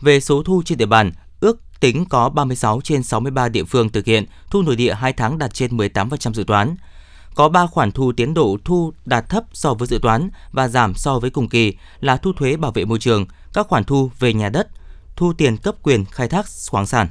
Về 0.00 0.20
số 0.20 0.42
thu 0.42 0.62
trên 0.64 0.78
địa 0.78 0.86
bàn, 0.86 1.12
ước 1.40 1.60
tính 1.80 2.04
có 2.04 2.28
36 2.28 2.80
trên 2.84 3.02
63 3.02 3.48
địa 3.48 3.64
phương 3.64 3.88
thực 3.88 4.06
hiện 4.06 4.24
thu 4.50 4.62
nội 4.62 4.76
địa 4.76 4.94
2 4.94 5.12
tháng 5.12 5.38
đạt 5.38 5.54
trên 5.54 5.76
18% 5.76 6.32
dự 6.32 6.44
toán 6.44 6.76
có 7.36 7.48
3 7.48 7.66
khoản 7.66 7.92
thu 7.92 8.12
tiến 8.12 8.34
độ 8.34 8.56
thu 8.64 8.92
đạt 9.06 9.28
thấp 9.28 9.44
so 9.52 9.74
với 9.74 9.88
dự 9.88 9.98
toán 10.02 10.28
và 10.52 10.68
giảm 10.68 10.94
so 10.94 11.18
với 11.18 11.30
cùng 11.30 11.48
kỳ 11.48 11.74
là 12.00 12.16
thu 12.16 12.32
thuế 12.32 12.56
bảo 12.56 12.72
vệ 12.72 12.84
môi 12.84 12.98
trường, 12.98 13.26
các 13.52 13.66
khoản 13.68 13.84
thu 13.84 14.10
về 14.18 14.32
nhà 14.32 14.48
đất, 14.48 14.68
thu 15.16 15.32
tiền 15.32 15.56
cấp 15.56 15.74
quyền 15.82 16.04
khai 16.04 16.28
thác 16.28 16.46
khoáng 16.70 16.86
sản. 16.86 17.08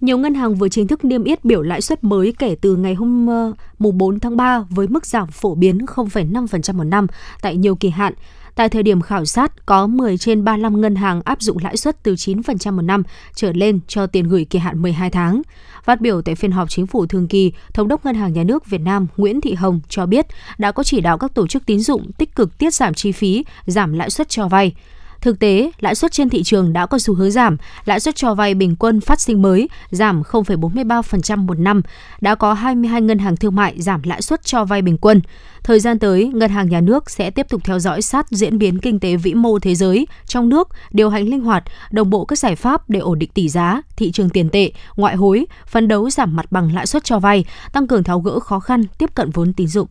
Nhiều 0.00 0.18
ngân 0.18 0.34
hàng 0.34 0.54
vừa 0.54 0.68
chính 0.68 0.86
thức 0.86 1.04
niêm 1.04 1.24
yết 1.24 1.44
biểu 1.44 1.62
lãi 1.62 1.80
suất 1.80 2.04
mới 2.04 2.34
kể 2.38 2.56
từ 2.60 2.76
ngày 2.76 2.94
hôm 2.94 3.26
ờ, 3.26 3.52
mùng 3.78 3.98
4 3.98 4.20
tháng 4.20 4.36
3 4.36 4.64
với 4.70 4.88
mức 4.88 5.06
giảm 5.06 5.28
phổ 5.28 5.54
biến 5.54 5.78
0,5% 5.78 6.74
một 6.74 6.84
năm 6.84 7.06
tại 7.42 7.56
nhiều 7.56 7.74
kỳ 7.74 7.90
hạn. 7.90 8.14
Tại 8.54 8.68
thời 8.68 8.82
điểm 8.82 9.00
khảo 9.00 9.24
sát, 9.24 9.66
có 9.66 9.86
10 9.86 10.18
trên 10.18 10.44
35 10.44 10.80
ngân 10.80 10.94
hàng 10.94 11.22
áp 11.24 11.42
dụng 11.42 11.58
lãi 11.62 11.76
suất 11.76 12.02
từ 12.02 12.14
9% 12.14 12.72
một 12.72 12.82
năm 12.82 13.02
trở 13.34 13.52
lên 13.52 13.80
cho 13.88 14.06
tiền 14.06 14.28
gửi 14.28 14.46
kỳ 14.50 14.58
hạn 14.58 14.82
12 14.82 15.10
tháng. 15.10 15.42
Phát 15.84 16.00
biểu 16.00 16.22
tại 16.22 16.34
phiên 16.34 16.52
họp 16.52 16.70
chính 16.70 16.86
phủ 16.86 17.06
thường 17.06 17.28
kỳ, 17.28 17.52
Thống 17.74 17.88
đốc 17.88 18.04
Ngân 18.04 18.14
hàng 18.14 18.32
Nhà 18.32 18.44
nước 18.44 18.66
Việt 18.66 18.80
Nam 18.80 19.06
Nguyễn 19.16 19.40
Thị 19.40 19.54
Hồng 19.54 19.80
cho 19.88 20.06
biết 20.06 20.26
đã 20.58 20.72
có 20.72 20.82
chỉ 20.82 21.00
đạo 21.00 21.18
các 21.18 21.34
tổ 21.34 21.46
chức 21.46 21.66
tín 21.66 21.80
dụng 21.80 22.12
tích 22.12 22.34
cực 22.34 22.58
tiết 22.58 22.74
giảm 22.74 22.94
chi 22.94 23.12
phí, 23.12 23.44
giảm 23.66 23.92
lãi 23.92 24.10
suất 24.10 24.28
cho 24.28 24.48
vay. 24.48 24.74
Thực 25.22 25.38
tế, 25.38 25.70
lãi 25.80 25.94
suất 25.94 26.12
trên 26.12 26.28
thị 26.28 26.42
trường 26.42 26.72
đã 26.72 26.86
có 26.86 26.98
xu 26.98 27.14
hướng 27.14 27.30
giảm, 27.30 27.56
lãi 27.84 28.00
suất 28.00 28.16
cho 28.16 28.34
vay 28.34 28.54
bình 28.54 28.76
quân 28.76 29.00
phát 29.00 29.20
sinh 29.20 29.42
mới 29.42 29.68
giảm 29.90 30.22
0,43% 30.22 31.38
một 31.38 31.58
năm, 31.58 31.82
đã 32.20 32.34
có 32.34 32.54
22 32.54 33.02
ngân 33.02 33.18
hàng 33.18 33.36
thương 33.36 33.54
mại 33.54 33.80
giảm 33.80 34.02
lãi 34.04 34.22
suất 34.22 34.44
cho 34.44 34.64
vay 34.64 34.82
bình 34.82 34.98
quân. 34.98 35.20
Thời 35.64 35.80
gian 35.80 35.98
tới, 35.98 36.30
Ngân 36.34 36.50
hàng 36.50 36.68
Nhà 36.68 36.80
nước 36.80 37.10
sẽ 37.10 37.30
tiếp 37.30 37.46
tục 37.48 37.60
theo 37.64 37.78
dõi 37.78 38.02
sát 38.02 38.26
diễn 38.30 38.58
biến 38.58 38.78
kinh 38.78 39.00
tế 39.00 39.16
vĩ 39.16 39.34
mô 39.34 39.58
thế 39.58 39.74
giới, 39.74 40.06
trong 40.26 40.48
nước, 40.48 40.68
điều 40.90 41.10
hành 41.10 41.28
linh 41.28 41.40
hoạt, 41.40 41.64
đồng 41.90 42.10
bộ 42.10 42.24
các 42.24 42.38
giải 42.38 42.56
pháp 42.56 42.90
để 42.90 43.00
ổn 43.00 43.18
định 43.18 43.30
tỷ 43.34 43.48
giá, 43.48 43.82
thị 43.96 44.12
trường 44.12 44.30
tiền 44.30 44.48
tệ, 44.48 44.72
ngoại 44.96 45.16
hối, 45.16 45.46
phấn 45.66 45.88
đấu 45.88 46.10
giảm 46.10 46.36
mặt 46.36 46.52
bằng 46.52 46.74
lãi 46.74 46.86
suất 46.86 47.04
cho 47.04 47.18
vay, 47.18 47.44
tăng 47.72 47.86
cường 47.86 48.04
tháo 48.04 48.20
gỡ 48.20 48.40
khó 48.40 48.60
khăn 48.60 48.84
tiếp 48.98 49.14
cận 49.14 49.30
vốn 49.30 49.52
tín 49.52 49.66
dụng. 49.66 49.88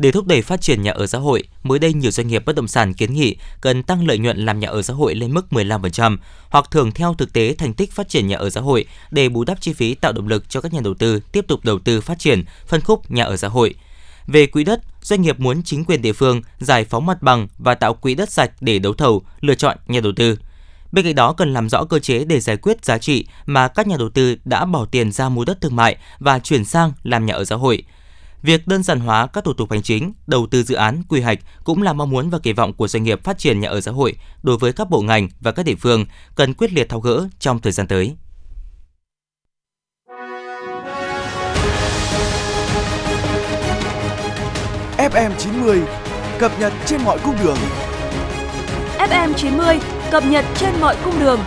Để 0.00 0.10
thúc 0.10 0.26
đẩy 0.26 0.42
phát 0.42 0.60
triển 0.60 0.82
nhà 0.82 0.92
ở 0.92 1.06
xã 1.06 1.18
hội, 1.18 1.42
mới 1.62 1.78
đây 1.78 1.92
nhiều 1.92 2.10
doanh 2.10 2.28
nghiệp 2.28 2.42
bất 2.46 2.56
động 2.56 2.68
sản 2.68 2.94
kiến 2.94 3.14
nghị 3.14 3.36
cần 3.60 3.82
tăng 3.82 4.06
lợi 4.06 4.18
nhuận 4.18 4.44
làm 4.44 4.60
nhà 4.60 4.68
ở 4.68 4.82
xã 4.82 4.94
hội 4.94 5.14
lên 5.14 5.34
mức 5.34 5.46
15% 5.50 6.16
hoặc 6.50 6.64
thưởng 6.70 6.92
theo 6.92 7.14
thực 7.14 7.32
tế 7.32 7.54
thành 7.58 7.74
tích 7.74 7.92
phát 7.92 8.08
triển 8.08 8.26
nhà 8.26 8.36
ở 8.36 8.50
xã 8.50 8.60
hội 8.60 8.84
để 9.10 9.28
bù 9.28 9.44
đắp 9.44 9.60
chi 9.60 9.72
phí 9.72 9.94
tạo 9.94 10.12
động 10.12 10.28
lực 10.28 10.48
cho 10.48 10.60
các 10.60 10.72
nhà 10.72 10.80
đầu 10.84 10.94
tư 10.94 11.20
tiếp 11.32 11.44
tục 11.48 11.64
đầu 11.64 11.78
tư 11.78 12.00
phát 12.00 12.18
triển, 12.18 12.44
phân 12.66 12.80
khúc 12.80 13.10
nhà 13.10 13.24
ở 13.24 13.36
xã 13.36 13.48
hội. 13.48 13.74
Về 14.26 14.46
quỹ 14.46 14.64
đất, 14.64 14.80
doanh 15.02 15.22
nghiệp 15.22 15.40
muốn 15.40 15.62
chính 15.62 15.84
quyền 15.84 16.02
địa 16.02 16.12
phương 16.12 16.42
giải 16.58 16.84
phóng 16.84 17.06
mặt 17.06 17.22
bằng 17.22 17.48
và 17.58 17.74
tạo 17.74 17.94
quỹ 17.94 18.14
đất 18.14 18.30
sạch 18.30 18.50
để 18.60 18.78
đấu 18.78 18.94
thầu, 18.94 19.22
lựa 19.40 19.54
chọn 19.54 19.76
nhà 19.86 20.00
đầu 20.00 20.12
tư. 20.16 20.38
Bên 20.92 21.04
cạnh 21.04 21.14
đó 21.14 21.32
cần 21.32 21.52
làm 21.52 21.68
rõ 21.68 21.84
cơ 21.84 21.98
chế 21.98 22.24
để 22.24 22.40
giải 22.40 22.56
quyết 22.56 22.84
giá 22.84 22.98
trị 22.98 23.26
mà 23.46 23.68
các 23.68 23.86
nhà 23.86 23.96
đầu 23.98 24.08
tư 24.08 24.36
đã 24.44 24.64
bỏ 24.64 24.84
tiền 24.84 25.12
ra 25.12 25.28
mua 25.28 25.44
đất 25.44 25.60
thương 25.60 25.76
mại 25.76 25.96
và 26.18 26.38
chuyển 26.38 26.64
sang 26.64 26.92
làm 27.02 27.26
nhà 27.26 27.34
ở 27.34 27.44
xã 27.44 27.56
hội– 27.56 27.82
Việc 28.42 28.66
đơn 28.66 28.82
giản 28.82 29.00
hóa 29.00 29.26
các 29.26 29.44
thủ 29.44 29.52
tục 29.52 29.70
hành 29.70 29.82
chính, 29.82 30.12
đầu 30.26 30.46
tư 30.50 30.62
dự 30.62 30.74
án, 30.74 31.02
quy 31.08 31.20
hoạch 31.20 31.38
cũng 31.64 31.82
là 31.82 31.92
mong 31.92 32.10
muốn 32.10 32.30
và 32.30 32.38
kỳ 32.38 32.52
vọng 32.52 32.72
của 32.72 32.88
doanh 32.88 33.02
nghiệp 33.02 33.24
phát 33.24 33.38
triển 33.38 33.60
nhà 33.60 33.68
ở 33.68 33.80
xã 33.80 33.90
hội 33.90 34.16
đối 34.42 34.58
với 34.58 34.72
các 34.72 34.90
bộ 34.90 35.00
ngành 35.00 35.28
và 35.40 35.52
các 35.52 35.66
địa 35.66 35.74
phương 35.74 36.06
cần 36.34 36.54
quyết 36.54 36.72
liệt 36.72 36.88
tháo 36.88 37.00
gỡ 37.00 37.28
trong 37.38 37.58
thời 37.58 37.72
gian 37.72 37.86
tới. 37.86 38.16
FM 44.98 45.30
90 45.38 45.82
cập 46.38 46.60
nhật 46.60 46.72
trên 46.86 47.02
mọi 47.04 47.18
cung 47.24 47.36
đường. 47.44 47.56
FM 48.98 49.32
90 49.32 49.78
cập 50.10 50.26
nhật 50.26 50.44
trên 50.56 50.80
mọi 50.80 50.96
cung 51.04 51.20
đường. 51.20 51.40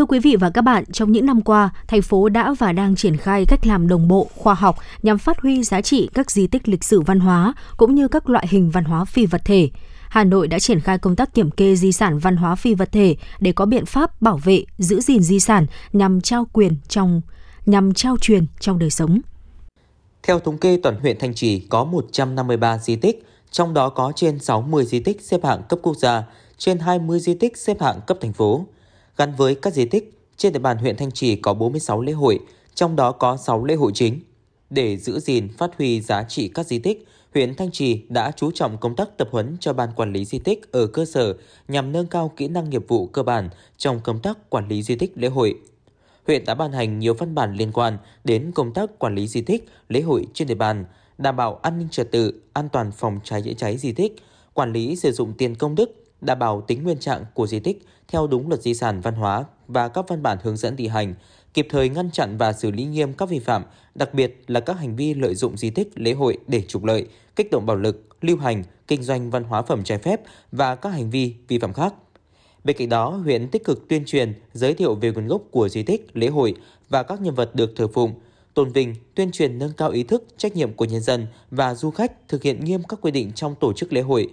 Thưa 0.00 0.06
quý 0.06 0.18
vị 0.18 0.36
và 0.36 0.50
các 0.50 0.62
bạn, 0.62 0.84
trong 0.92 1.12
những 1.12 1.26
năm 1.26 1.42
qua, 1.42 1.70
thành 1.88 2.02
phố 2.02 2.28
đã 2.28 2.54
và 2.58 2.72
đang 2.72 2.96
triển 2.96 3.16
khai 3.16 3.46
cách 3.48 3.66
làm 3.66 3.88
đồng 3.88 4.08
bộ, 4.08 4.28
khoa 4.36 4.54
học 4.54 4.78
nhằm 5.02 5.18
phát 5.18 5.40
huy 5.40 5.62
giá 5.62 5.80
trị 5.80 6.08
các 6.14 6.30
di 6.30 6.46
tích 6.46 6.68
lịch 6.68 6.84
sử 6.84 7.00
văn 7.00 7.20
hóa 7.20 7.54
cũng 7.76 7.94
như 7.94 8.08
các 8.08 8.28
loại 8.28 8.46
hình 8.48 8.70
văn 8.70 8.84
hóa 8.84 9.04
phi 9.04 9.26
vật 9.26 9.40
thể. 9.44 9.70
Hà 10.08 10.24
Nội 10.24 10.48
đã 10.48 10.58
triển 10.58 10.80
khai 10.80 10.98
công 10.98 11.16
tác 11.16 11.34
kiểm 11.34 11.50
kê 11.50 11.76
di 11.76 11.92
sản 11.92 12.18
văn 12.18 12.36
hóa 12.36 12.54
phi 12.54 12.74
vật 12.74 12.92
thể 12.92 13.16
để 13.40 13.52
có 13.52 13.66
biện 13.66 13.86
pháp 13.86 14.22
bảo 14.22 14.36
vệ, 14.44 14.64
giữ 14.78 15.00
gìn 15.00 15.22
di 15.22 15.40
sản 15.40 15.66
nhằm 15.92 16.20
trao 16.20 16.46
quyền 16.52 16.76
trong 16.88 17.20
nhằm 17.66 17.94
trao 17.94 18.16
truyền 18.20 18.46
trong 18.60 18.78
đời 18.78 18.90
sống. 18.90 19.20
Theo 20.22 20.38
thống 20.38 20.58
kê 20.58 20.78
toàn 20.82 21.00
huyện 21.00 21.18
Thanh 21.18 21.34
Trì 21.34 21.58
có 21.58 21.84
153 21.84 22.78
di 22.78 22.96
tích, 22.96 23.26
trong 23.50 23.74
đó 23.74 23.88
có 23.88 24.12
trên 24.16 24.38
60 24.38 24.84
di 24.84 25.00
tích 25.00 25.20
xếp 25.20 25.44
hạng 25.44 25.62
cấp 25.68 25.78
quốc 25.82 25.96
gia, 25.96 26.22
trên 26.58 26.78
20 26.78 27.20
di 27.20 27.34
tích 27.34 27.56
xếp 27.56 27.80
hạng 27.80 28.00
cấp 28.06 28.18
thành 28.20 28.32
phố. 28.32 28.66
Gắn 29.20 29.32
với 29.36 29.54
các 29.54 29.74
di 29.74 29.84
tích, 29.84 30.18
trên 30.36 30.52
địa 30.52 30.58
bàn 30.58 30.78
huyện 30.78 30.96
Thanh 30.96 31.10
Trì 31.10 31.36
có 31.36 31.54
46 31.54 32.02
lễ 32.02 32.12
hội, 32.12 32.38
trong 32.74 32.96
đó 32.96 33.12
có 33.12 33.36
6 33.36 33.64
lễ 33.64 33.74
hội 33.74 33.92
chính. 33.94 34.20
Để 34.70 34.96
giữ 34.96 35.20
gìn, 35.20 35.48
phát 35.58 35.70
huy 35.78 36.00
giá 36.00 36.22
trị 36.22 36.48
các 36.48 36.66
di 36.66 36.78
tích, 36.78 37.06
huyện 37.34 37.54
Thanh 37.54 37.70
Trì 37.70 38.02
đã 38.08 38.32
chú 38.36 38.50
trọng 38.50 38.78
công 38.78 38.96
tác 38.96 39.08
tập 39.18 39.28
huấn 39.30 39.56
cho 39.60 39.72
ban 39.72 39.88
quản 39.96 40.12
lý 40.12 40.24
di 40.24 40.38
tích 40.38 40.72
ở 40.72 40.86
cơ 40.86 41.04
sở 41.04 41.34
nhằm 41.68 41.92
nâng 41.92 42.06
cao 42.06 42.32
kỹ 42.36 42.48
năng 42.48 42.70
nghiệp 42.70 42.84
vụ 42.88 43.06
cơ 43.06 43.22
bản 43.22 43.48
trong 43.76 44.00
công 44.00 44.18
tác 44.18 44.50
quản 44.50 44.68
lý 44.68 44.82
di 44.82 44.96
tích 44.96 45.12
lễ 45.14 45.28
hội. 45.28 45.54
Huyện 46.26 46.44
đã 46.44 46.54
ban 46.54 46.72
hành 46.72 46.98
nhiều 46.98 47.14
văn 47.14 47.34
bản 47.34 47.54
liên 47.54 47.72
quan 47.72 47.98
đến 48.24 48.52
công 48.54 48.72
tác 48.72 48.98
quản 48.98 49.14
lý 49.14 49.26
di 49.26 49.40
tích, 49.40 49.68
lễ 49.88 50.00
hội 50.00 50.26
trên 50.34 50.48
địa 50.48 50.54
bàn, 50.54 50.84
đảm 51.18 51.36
bảo 51.36 51.54
an 51.62 51.78
ninh 51.78 51.88
trật 51.88 52.10
tự, 52.10 52.42
an 52.52 52.68
toàn 52.68 52.92
phòng 52.92 53.20
cháy 53.24 53.42
chữa 53.42 53.52
cháy 53.52 53.76
di 53.76 53.92
tích, 53.92 54.16
quản 54.54 54.72
lý 54.72 54.96
sử 54.96 55.12
dụng 55.12 55.32
tiền 55.32 55.54
công 55.54 55.74
đức, 55.74 56.04
đảm 56.20 56.38
bảo 56.38 56.60
tính 56.60 56.82
nguyên 56.84 56.98
trạng 56.98 57.24
của 57.34 57.46
di 57.46 57.60
tích 57.60 57.86
theo 58.10 58.26
đúng 58.26 58.48
luật 58.48 58.62
di 58.62 58.74
sản 58.74 59.00
văn 59.00 59.14
hóa 59.14 59.44
và 59.68 59.88
các 59.88 60.04
văn 60.08 60.22
bản 60.22 60.38
hướng 60.42 60.56
dẫn 60.56 60.76
thi 60.76 60.86
hành, 60.86 61.14
kịp 61.54 61.66
thời 61.70 61.88
ngăn 61.88 62.10
chặn 62.10 62.36
và 62.38 62.52
xử 62.52 62.70
lý 62.70 62.84
nghiêm 62.84 63.12
các 63.12 63.28
vi 63.28 63.38
phạm, 63.38 63.64
đặc 63.94 64.14
biệt 64.14 64.44
là 64.46 64.60
các 64.60 64.78
hành 64.78 64.96
vi 64.96 65.14
lợi 65.14 65.34
dụng 65.34 65.56
di 65.56 65.70
tích, 65.70 65.88
lễ 65.94 66.12
hội 66.12 66.38
để 66.46 66.62
trục 66.68 66.84
lợi, 66.84 67.06
kích 67.36 67.50
động 67.50 67.66
bạo 67.66 67.76
lực, 67.76 68.08
lưu 68.20 68.36
hành, 68.36 68.64
kinh 68.86 69.02
doanh 69.02 69.30
văn 69.30 69.44
hóa 69.44 69.62
phẩm 69.62 69.84
trái 69.84 69.98
phép 69.98 70.20
và 70.52 70.74
các 70.74 70.90
hành 70.90 71.10
vi 71.10 71.34
vi 71.48 71.58
phạm 71.58 71.72
khác. 71.72 71.94
Bên 72.64 72.76
cạnh 72.76 72.88
đó, 72.88 73.10
huyện 73.10 73.48
tích 73.48 73.64
cực 73.64 73.88
tuyên 73.88 74.04
truyền, 74.06 74.32
giới 74.52 74.74
thiệu 74.74 74.94
về 74.94 75.12
nguồn 75.12 75.26
gốc 75.26 75.42
của 75.50 75.68
di 75.68 75.82
tích, 75.82 76.06
lễ 76.14 76.28
hội 76.28 76.54
và 76.88 77.02
các 77.02 77.20
nhân 77.20 77.34
vật 77.34 77.54
được 77.54 77.72
thờ 77.76 77.88
phụng, 77.88 78.14
tôn 78.54 78.72
vinh, 78.72 78.94
tuyên 79.14 79.30
truyền 79.32 79.58
nâng 79.58 79.72
cao 79.72 79.90
ý 79.90 80.02
thức, 80.02 80.24
trách 80.36 80.56
nhiệm 80.56 80.72
của 80.72 80.84
nhân 80.84 81.00
dân 81.00 81.26
và 81.50 81.74
du 81.74 81.90
khách 81.90 82.28
thực 82.28 82.42
hiện 82.42 82.64
nghiêm 82.64 82.82
các 82.82 82.98
quy 83.02 83.10
định 83.10 83.32
trong 83.32 83.54
tổ 83.54 83.72
chức 83.72 83.92
lễ 83.92 84.00
hội, 84.00 84.28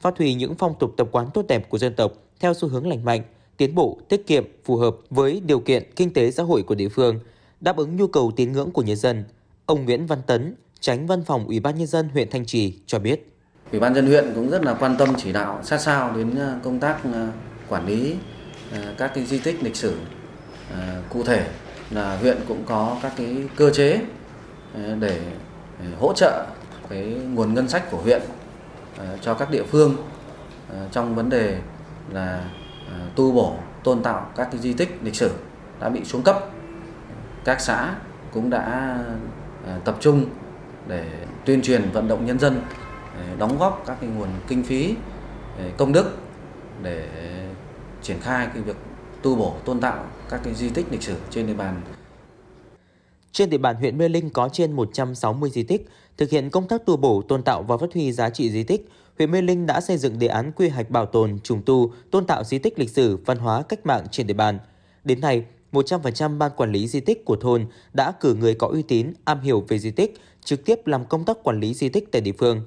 phát 0.00 0.18
huy 0.18 0.34
những 0.34 0.54
phong 0.54 0.74
tục 0.78 0.94
tập 0.96 1.08
quán 1.12 1.26
tốt 1.34 1.44
đẹp 1.48 1.70
của 1.70 1.78
dân 1.78 1.94
tộc 1.94 2.12
theo 2.42 2.54
xu 2.54 2.68
hướng 2.68 2.86
lành 2.86 3.04
mạnh, 3.04 3.22
tiến 3.56 3.74
bộ, 3.74 3.98
tiết 4.08 4.26
kiệm, 4.26 4.44
phù 4.64 4.76
hợp 4.76 4.96
với 5.10 5.42
điều 5.46 5.60
kiện 5.60 5.82
kinh 5.96 6.12
tế 6.12 6.30
xã 6.30 6.42
hội 6.42 6.62
của 6.62 6.74
địa 6.74 6.88
phương, 6.88 7.20
đáp 7.60 7.76
ứng 7.76 7.96
nhu 7.96 8.06
cầu 8.06 8.32
tín 8.36 8.52
ngưỡng 8.52 8.70
của 8.70 8.82
nhân 8.82 8.96
dân. 8.96 9.24
Ông 9.66 9.84
Nguyễn 9.84 10.06
Văn 10.06 10.22
Tấn, 10.26 10.54
tránh 10.80 11.06
văn 11.06 11.24
phòng 11.24 11.46
Ủy 11.46 11.60
ban 11.60 11.78
nhân 11.78 11.86
dân 11.86 12.08
huyện 12.08 12.30
Thanh 12.30 12.46
Trì 12.46 12.78
cho 12.86 12.98
biết. 12.98 13.32
Ủy 13.70 13.80
ban 13.80 13.94
dân 13.94 14.06
huyện 14.06 14.32
cũng 14.34 14.50
rất 14.50 14.64
là 14.64 14.74
quan 14.74 14.96
tâm 14.98 15.08
chỉ 15.18 15.32
đạo 15.32 15.60
sát 15.64 15.78
sao 15.78 16.16
đến 16.16 16.34
ờ, 16.38 16.58
công 16.62 16.80
tác 16.80 17.04
ờ, 17.04 17.28
quản 17.68 17.86
lý 17.86 18.14
ờ, 18.72 18.94
các 18.98 19.12
cái 19.14 19.24
di 19.24 19.38
tích 19.38 19.62
lịch 19.62 19.76
sử. 19.76 19.96
Cụ 21.10 21.22
thể 21.22 21.46
là 21.90 22.16
huyện 22.16 22.36
cũng 22.48 22.62
có 22.66 22.98
các 23.02 23.12
cái 23.16 23.36
cơ 23.56 23.70
chế 23.70 24.00
để 25.00 25.20
hỗ 26.00 26.12
trợ 26.12 26.46
cái 26.88 27.02
nguồn 27.34 27.54
ngân 27.54 27.68
sách 27.68 27.90
của 27.90 27.96
huyện 27.96 28.22
cho 29.20 29.34
các 29.34 29.50
địa 29.50 29.62
phương 29.62 29.96
trong 30.92 31.14
vấn 31.14 31.30
đề 31.30 31.60
là 32.12 32.50
à, 32.88 33.08
tu 33.16 33.32
bổ 33.32 33.56
tôn 33.84 34.02
tạo 34.02 34.30
các 34.36 34.48
cái 34.52 34.60
di 34.60 34.72
tích 34.72 34.98
lịch 35.02 35.14
sử 35.14 35.30
đã 35.80 35.88
bị 35.88 36.04
xuống 36.04 36.22
cấp 36.22 36.50
các 37.44 37.60
xã 37.60 37.94
cũng 38.32 38.50
đã 38.50 38.96
à, 39.66 39.78
tập 39.84 39.96
trung 40.00 40.26
để 40.88 41.04
tuyên 41.44 41.62
truyền 41.62 41.90
vận 41.92 42.08
động 42.08 42.26
nhân 42.26 42.38
dân 42.38 42.60
à, 43.16 43.34
đóng 43.38 43.58
góp 43.58 43.82
các 43.86 43.96
cái 44.00 44.10
nguồn 44.10 44.28
kinh 44.48 44.62
phí 44.62 44.94
công 45.76 45.92
đức 45.92 46.18
để 46.82 47.08
triển 48.02 48.20
khai 48.20 48.48
cái 48.54 48.62
việc 48.62 48.76
tu 49.22 49.36
bổ 49.36 49.54
tôn 49.64 49.80
tạo 49.80 50.06
các 50.28 50.40
cái 50.44 50.54
di 50.54 50.70
tích 50.70 50.86
lịch 50.90 51.02
sử 51.02 51.16
trên 51.30 51.46
địa 51.46 51.54
bàn. 51.54 51.80
Trên 53.32 53.50
địa 53.50 53.58
bàn 53.58 53.76
huyện 53.76 53.98
Mê 53.98 54.08
Linh 54.08 54.30
có 54.30 54.48
trên 54.52 54.72
160 54.72 55.50
di 55.50 55.62
tích, 55.62 55.88
thực 56.16 56.30
hiện 56.30 56.50
công 56.50 56.68
tác 56.68 56.86
tu 56.86 56.96
bổ 56.96 57.22
tôn 57.28 57.42
tạo 57.42 57.62
và 57.62 57.76
phát 57.76 57.92
huy 57.94 58.12
giá 58.12 58.30
trị 58.30 58.50
di 58.50 58.62
tích, 58.62 58.88
huyện 59.22 59.30
Mê 59.30 59.42
Linh 59.42 59.66
đã 59.66 59.80
xây 59.80 59.96
dựng 59.96 60.18
đề 60.18 60.26
án 60.26 60.52
quy 60.52 60.68
hoạch 60.68 60.90
bảo 60.90 61.06
tồn, 61.06 61.38
trùng 61.40 61.62
tu, 61.66 61.92
tôn 62.10 62.26
tạo 62.26 62.44
di 62.44 62.58
tích 62.58 62.78
lịch 62.78 62.90
sử, 62.90 63.16
văn 63.16 63.38
hóa 63.38 63.62
cách 63.62 63.86
mạng 63.86 64.06
trên 64.10 64.26
địa 64.26 64.34
bàn. 64.34 64.58
Đến 65.04 65.20
nay, 65.20 65.44
100% 65.72 66.38
ban 66.38 66.50
quản 66.56 66.72
lý 66.72 66.88
di 66.88 67.00
tích 67.00 67.24
của 67.24 67.36
thôn 67.36 67.66
đã 67.92 68.12
cử 68.20 68.34
người 68.34 68.54
có 68.54 68.66
uy 68.66 68.82
tín, 68.82 69.12
am 69.24 69.40
hiểu 69.40 69.64
về 69.68 69.78
di 69.78 69.90
tích, 69.90 70.20
trực 70.44 70.64
tiếp 70.64 70.86
làm 70.86 71.04
công 71.04 71.24
tác 71.24 71.36
quản 71.42 71.60
lý 71.60 71.74
di 71.74 71.88
tích 71.88 72.12
tại 72.12 72.22
địa 72.22 72.32
phương. 72.38 72.60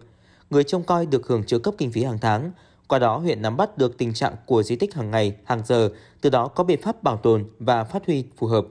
Người 0.50 0.64
trông 0.64 0.84
coi 0.84 1.06
được 1.06 1.28
hưởng 1.28 1.44
trợ 1.44 1.60
cấp 1.60 1.74
kinh 1.78 1.92
phí 1.92 2.04
hàng 2.04 2.18
tháng. 2.22 2.52
Qua 2.88 3.00
đó, 3.00 3.18
huyện 3.18 3.42
nắm 3.42 3.58
bắt 3.58 3.78
được 3.78 3.98
tình 3.98 4.14
trạng 4.14 4.36
của 4.46 4.64
di 4.64 4.76
tích 4.76 4.94
hàng 4.94 5.12
ngày, 5.12 5.36
hàng 5.44 5.62
giờ, 5.66 5.90
từ 6.22 6.30
đó 6.30 6.48
có 6.48 6.64
biện 6.64 6.82
pháp 6.82 7.04
bảo 7.04 7.18
tồn 7.18 7.46
và 7.60 7.84
phát 7.84 8.06
huy 8.06 8.26
phù 8.38 8.48
hợp. 8.48 8.66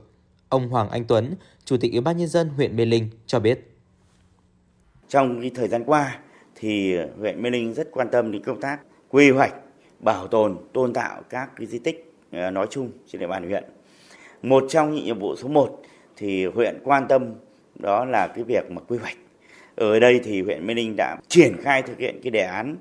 Ông 0.48 0.68
Hoàng 0.68 0.90
Anh 0.90 1.04
Tuấn, 1.04 1.34
Chủ 1.64 1.76
tịch 1.76 1.92
Ủy 1.92 2.00
ban 2.00 2.16
nhân 2.16 2.28
dân 2.28 2.48
huyện 2.48 2.76
Mê 2.76 2.84
Linh 2.84 3.10
cho 3.26 3.40
biết. 3.40 3.76
Trong 5.08 5.40
cái 5.40 5.50
thời 5.54 5.68
gian 5.68 5.84
qua, 5.84 6.18
thì 6.64 6.96
huyện 7.18 7.42
Mê 7.42 7.50
Linh 7.50 7.74
rất 7.74 7.88
quan 7.92 8.08
tâm 8.08 8.32
đến 8.32 8.42
công 8.42 8.60
tác 8.60 8.78
quy 9.08 9.30
hoạch, 9.30 9.54
bảo 10.00 10.26
tồn, 10.26 10.56
tôn 10.72 10.92
tạo 10.92 11.22
các 11.30 11.50
cái 11.56 11.66
di 11.66 11.78
tích 11.78 12.12
ờ, 12.32 12.50
nói 12.50 12.66
chung 12.70 12.90
trên 13.06 13.20
địa 13.20 13.26
bàn 13.26 13.48
huyện. 13.48 13.64
Một 14.42 14.64
trong 14.68 14.94
những 14.94 15.04
nhiệm 15.04 15.18
vụ 15.18 15.36
số 15.36 15.48
1 15.48 15.82
thì 16.16 16.46
huyện 16.46 16.78
quan 16.84 17.08
tâm 17.08 17.34
đó 17.74 18.04
là 18.04 18.26
cái 18.26 18.44
việc 18.44 18.70
mà 18.70 18.80
quy 18.88 18.98
hoạch 18.98 19.16
Ở 19.76 19.98
đây 20.00 20.20
thì 20.24 20.42
huyện 20.42 20.66
Mê 20.66 20.74
Linh 20.74 20.94
đã 20.96 21.16
triển 21.28 21.56
khai 21.62 21.82
thực 21.82 21.98
hiện 21.98 22.20
cái 22.22 22.30
đề 22.30 22.42
án 22.42 22.76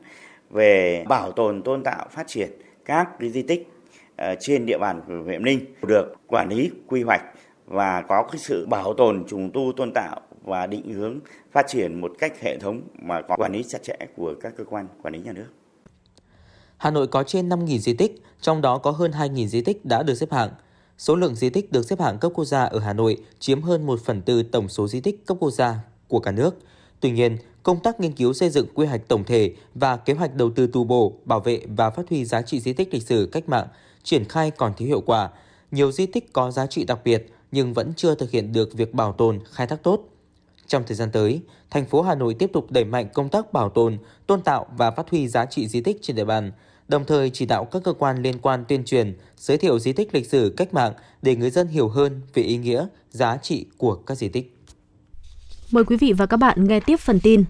về 0.49 1.03
bảo 1.07 1.31
tồn 1.31 1.61
tôn 1.61 1.83
tạo 1.83 2.07
phát 2.11 2.27
triển 2.27 2.49
các 2.85 3.09
cái 3.19 3.29
di 3.29 3.41
tích 3.41 3.67
ờ, 4.15 4.35
trên 4.39 4.65
địa 4.65 4.77
bàn 4.77 5.01
của 5.07 5.13
huyện 5.25 5.43
Ninh 5.43 5.59
được 5.81 6.15
quản 6.27 6.49
lý 6.49 6.71
quy 6.87 7.03
hoạch 7.03 7.23
và 7.65 8.01
có 8.01 8.27
cái 8.31 8.37
sự 8.37 8.65
bảo 8.65 8.93
tồn 8.93 9.25
trùng 9.27 9.51
tu 9.53 9.71
tôn 9.77 9.91
tạo 9.93 10.21
và 10.43 10.67
định 10.67 10.93
hướng 10.93 11.19
phát 11.51 11.65
triển 11.69 12.01
một 12.01 12.11
cách 12.19 12.41
hệ 12.41 12.57
thống 12.57 12.81
mà 13.01 13.21
có 13.21 13.35
quản 13.37 13.53
lý 13.53 13.63
chặt 13.67 13.83
chẽ 13.83 13.95
của 14.15 14.33
các 14.41 14.53
cơ 14.57 14.63
quan 14.63 14.87
quản 15.01 15.13
lý 15.13 15.19
nhà 15.21 15.31
nước. 15.31 15.47
Hà 16.77 16.91
Nội 16.91 17.07
có 17.07 17.23
trên 17.23 17.49
5.000 17.49 17.77
di 17.77 17.93
tích, 17.93 18.21
trong 18.41 18.61
đó 18.61 18.77
có 18.77 18.91
hơn 18.91 19.11
2.000 19.11 19.47
di 19.47 19.61
tích 19.61 19.85
đã 19.85 20.03
được 20.03 20.15
xếp 20.15 20.31
hạng. 20.31 20.49
Số 20.97 21.15
lượng 21.15 21.35
di 21.35 21.49
tích 21.49 21.71
được 21.71 21.85
xếp 21.85 21.99
hạng 21.99 22.17
cấp 22.17 22.31
quốc 22.35 22.45
gia 22.45 22.63
ở 22.63 22.79
Hà 22.79 22.93
Nội 22.93 23.17
chiếm 23.39 23.61
hơn 23.61 23.85
1 23.85 23.99
phần 24.05 24.21
tư 24.21 24.43
tổng 24.43 24.69
số 24.69 24.87
di 24.87 25.01
tích 25.01 25.25
cấp 25.25 25.37
quốc 25.39 25.51
gia 25.51 25.75
của 26.07 26.19
cả 26.19 26.31
nước. 26.31 26.55
Tuy 26.99 27.11
nhiên, 27.11 27.37
công 27.63 27.79
tác 27.79 27.99
nghiên 27.99 28.11
cứu 28.11 28.33
xây 28.33 28.49
dựng 28.49 28.67
quy 28.73 28.85
hoạch 28.85 29.07
tổng 29.07 29.23
thể 29.23 29.55
và 29.75 29.97
kế 29.97 30.13
hoạch 30.13 30.35
đầu 30.35 30.51
tư 30.55 30.67
tu 30.67 30.83
bổ, 30.83 31.13
bảo 31.25 31.39
vệ 31.39 31.61
và 31.67 31.89
phát 31.89 32.09
huy 32.09 32.25
giá 32.25 32.41
trị 32.41 32.59
di 32.59 32.73
tích 32.73 32.93
lịch 32.93 33.03
sử 33.03 33.29
cách 33.31 33.49
mạng 33.49 33.67
triển 34.03 34.25
khai 34.25 34.51
còn 34.51 34.73
thiếu 34.77 34.87
hiệu 34.87 35.01
quả. 35.01 35.29
Nhiều 35.71 35.91
di 35.91 36.05
tích 36.05 36.33
có 36.33 36.51
giá 36.51 36.67
trị 36.67 36.83
đặc 36.83 36.99
biệt 37.03 37.33
nhưng 37.51 37.73
vẫn 37.73 37.93
chưa 37.95 38.15
thực 38.15 38.31
hiện 38.31 38.53
được 38.53 38.73
việc 38.73 38.93
bảo 38.93 39.13
tồn, 39.13 39.39
khai 39.51 39.67
thác 39.67 39.83
tốt. 39.83 40.12
Trong 40.67 40.83
thời 40.87 40.95
gian 40.95 41.11
tới, 41.11 41.41
thành 41.69 41.85
phố 41.85 42.01
Hà 42.01 42.15
Nội 42.15 42.33
tiếp 42.33 42.49
tục 42.53 42.71
đẩy 42.71 42.85
mạnh 42.85 43.07
công 43.13 43.29
tác 43.29 43.53
bảo 43.53 43.69
tồn, 43.69 43.97
tôn 44.27 44.41
tạo 44.41 44.65
và 44.77 44.91
phát 44.91 45.09
huy 45.09 45.27
giá 45.27 45.45
trị 45.45 45.67
di 45.67 45.81
tích 45.81 45.97
trên 46.01 46.15
địa 46.15 46.25
bàn, 46.25 46.51
đồng 46.87 47.05
thời 47.05 47.29
chỉ 47.29 47.45
đạo 47.45 47.65
các 47.65 47.83
cơ 47.83 47.93
quan 47.93 48.21
liên 48.21 48.39
quan 48.39 48.65
tuyên 48.67 48.85
truyền, 48.85 49.17
giới 49.37 49.57
thiệu 49.57 49.79
di 49.79 49.93
tích 49.93 50.15
lịch 50.15 50.27
sử 50.27 50.53
cách 50.57 50.73
mạng 50.73 50.93
để 51.21 51.35
người 51.35 51.49
dân 51.49 51.67
hiểu 51.67 51.87
hơn 51.87 52.21
về 52.33 52.43
ý 52.43 52.57
nghĩa, 52.57 52.87
giá 53.09 53.37
trị 53.37 53.65
của 53.77 53.95
các 53.95 54.15
di 54.15 54.29
tích. 54.29 54.57
Mời 55.71 55.83
quý 55.83 55.97
vị 55.97 56.13
và 56.13 56.25
các 56.25 56.37
bạn 56.37 56.67
nghe 56.67 56.79
tiếp 56.79 56.99
phần 56.99 57.19
tin. 57.19 57.43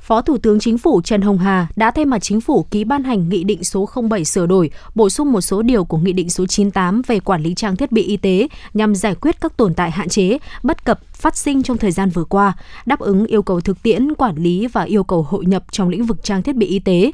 Phó 0.00 0.22
Thủ 0.22 0.38
tướng 0.38 0.60
Chính 0.60 0.78
phủ 0.78 1.00
Trần 1.04 1.22
Hồng 1.22 1.38
Hà 1.38 1.66
đã 1.76 1.90
thay 1.90 2.04
mặt 2.04 2.18
Chính 2.18 2.40
phủ 2.40 2.62
ký 2.70 2.84
ban 2.84 3.04
hành 3.04 3.28
Nghị 3.28 3.44
định 3.44 3.64
số 3.64 3.88
07 4.10 4.24
sửa 4.24 4.46
đổi, 4.46 4.70
bổ 4.94 5.08
sung 5.08 5.32
một 5.32 5.40
số 5.40 5.62
điều 5.62 5.84
của 5.84 5.98
Nghị 5.98 6.12
định 6.12 6.30
số 6.30 6.46
98 6.46 7.02
về 7.06 7.20
quản 7.20 7.42
lý 7.42 7.54
trang 7.54 7.76
thiết 7.76 7.92
bị 7.92 8.02
y 8.02 8.16
tế 8.16 8.48
nhằm 8.74 8.94
giải 8.94 9.14
quyết 9.14 9.40
các 9.40 9.56
tồn 9.56 9.74
tại 9.74 9.90
hạn 9.90 10.08
chế, 10.08 10.38
bất 10.62 10.84
cập 10.84 11.00
phát 11.14 11.36
sinh 11.36 11.62
trong 11.62 11.76
thời 11.76 11.90
gian 11.90 12.10
vừa 12.10 12.24
qua, 12.24 12.52
đáp 12.86 13.00
ứng 13.00 13.26
yêu 13.26 13.42
cầu 13.42 13.60
thực 13.60 13.82
tiễn, 13.82 14.14
quản 14.14 14.36
lý 14.36 14.66
và 14.66 14.82
yêu 14.82 15.04
cầu 15.04 15.22
hội 15.22 15.46
nhập 15.46 15.64
trong 15.70 15.88
lĩnh 15.88 16.06
vực 16.06 16.22
trang 16.22 16.42
thiết 16.42 16.56
bị 16.56 16.66
y 16.66 16.78
tế. 16.78 17.10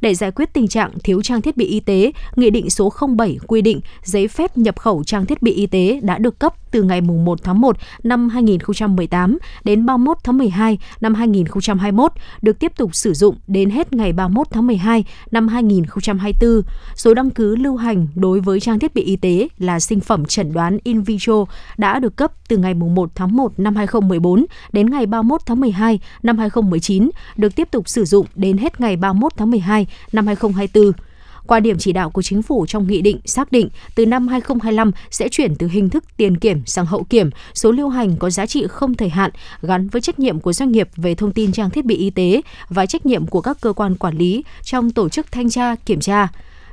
Để 0.00 0.14
giải 0.14 0.30
quyết 0.30 0.52
tình 0.52 0.68
trạng 0.68 0.90
thiếu 1.04 1.22
trang 1.22 1.42
thiết 1.42 1.56
bị 1.56 1.66
y 1.66 1.80
tế, 1.80 2.12
Nghị 2.36 2.50
định 2.50 2.70
số 2.70 2.92
07 3.18 3.38
quy 3.46 3.62
định 3.62 3.80
giấy 4.02 4.28
phép 4.28 4.58
nhập 4.58 4.80
khẩu 4.80 5.04
trang 5.04 5.26
thiết 5.26 5.42
bị 5.42 5.52
y 5.52 5.66
tế 5.66 6.00
đã 6.02 6.18
được 6.18 6.38
cấp 6.38 6.54
từ 6.70 6.82
ngày 6.82 7.00
1 7.00 7.42
tháng 7.42 7.60
1 7.60 7.76
năm 8.02 8.28
2018 8.28 9.38
đến 9.64 9.86
31 9.86 10.16
tháng 10.24 10.38
12 10.38 10.78
năm 11.00 11.14
2021, 11.14 12.12
được 12.42 12.58
tiếp 12.58 12.72
tục 12.76 12.94
sử 12.94 13.14
dụng 13.14 13.36
đến 13.46 13.70
hết 13.70 13.92
ngày 13.92 14.12
31 14.12 14.46
tháng 14.50 14.66
12 14.66 15.04
năm 15.30 15.48
2024. 15.48 16.62
Số 16.94 17.14
đăng 17.14 17.30
ký 17.30 17.44
lưu 17.58 17.76
hành 17.76 18.06
đối 18.14 18.40
với 18.40 18.60
trang 18.60 18.78
thiết 18.78 18.94
bị 18.94 19.02
y 19.02 19.16
tế 19.16 19.48
là 19.58 19.80
sinh 19.80 20.00
phẩm 20.00 20.24
chẩn 20.24 20.52
đoán 20.52 20.78
in 20.84 21.02
vitro 21.02 21.44
đã 21.78 21.98
được 21.98 22.16
cấp 22.16 22.32
từ 22.48 22.56
ngày 22.56 22.74
1 22.74 23.10
tháng 23.14 23.36
1 23.36 23.52
năm 23.58 23.76
2014 23.76 24.46
đến 24.72 24.90
ngày 24.90 25.06
31 25.06 25.40
tháng 25.46 25.60
12 25.60 26.00
năm 26.22 26.38
2019, 26.38 27.10
được 27.36 27.56
tiếp 27.56 27.68
tục 27.70 27.88
sử 27.88 28.04
dụng 28.04 28.26
đến 28.34 28.58
hết 28.58 28.80
ngày 28.80 28.96
31 28.96 29.32
tháng 29.36 29.50
12 29.50 29.86
năm 30.12 30.26
2024. 30.26 30.92
Qua 31.46 31.60
điểm 31.60 31.78
chỉ 31.78 31.92
đạo 31.92 32.10
của 32.10 32.22
chính 32.22 32.42
phủ 32.42 32.66
trong 32.66 32.86
nghị 32.86 33.02
định 33.02 33.20
xác 33.24 33.52
định 33.52 33.68
từ 33.94 34.06
năm 34.06 34.28
2025 34.28 34.90
sẽ 35.10 35.28
chuyển 35.28 35.54
từ 35.54 35.68
hình 35.68 35.90
thức 35.90 36.04
tiền 36.16 36.36
kiểm 36.36 36.62
sang 36.66 36.86
hậu 36.86 37.04
kiểm, 37.04 37.30
số 37.54 37.72
lưu 37.72 37.88
hành 37.88 38.16
có 38.16 38.30
giá 38.30 38.46
trị 38.46 38.66
không 38.68 38.94
thời 38.94 39.08
hạn 39.08 39.30
gắn 39.62 39.88
với 39.88 40.02
trách 40.02 40.18
nhiệm 40.18 40.40
của 40.40 40.52
doanh 40.52 40.72
nghiệp 40.72 40.88
về 40.96 41.14
thông 41.14 41.32
tin 41.32 41.52
trang 41.52 41.70
thiết 41.70 41.84
bị 41.84 41.96
y 41.96 42.10
tế 42.10 42.40
và 42.68 42.86
trách 42.86 43.06
nhiệm 43.06 43.26
của 43.26 43.40
các 43.40 43.56
cơ 43.60 43.72
quan 43.72 43.94
quản 43.94 44.18
lý 44.18 44.44
trong 44.62 44.90
tổ 44.90 45.08
chức 45.08 45.32
thanh 45.32 45.50
tra, 45.50 45.74
kiểm 45.74 46.00
tra. 46.00 46.28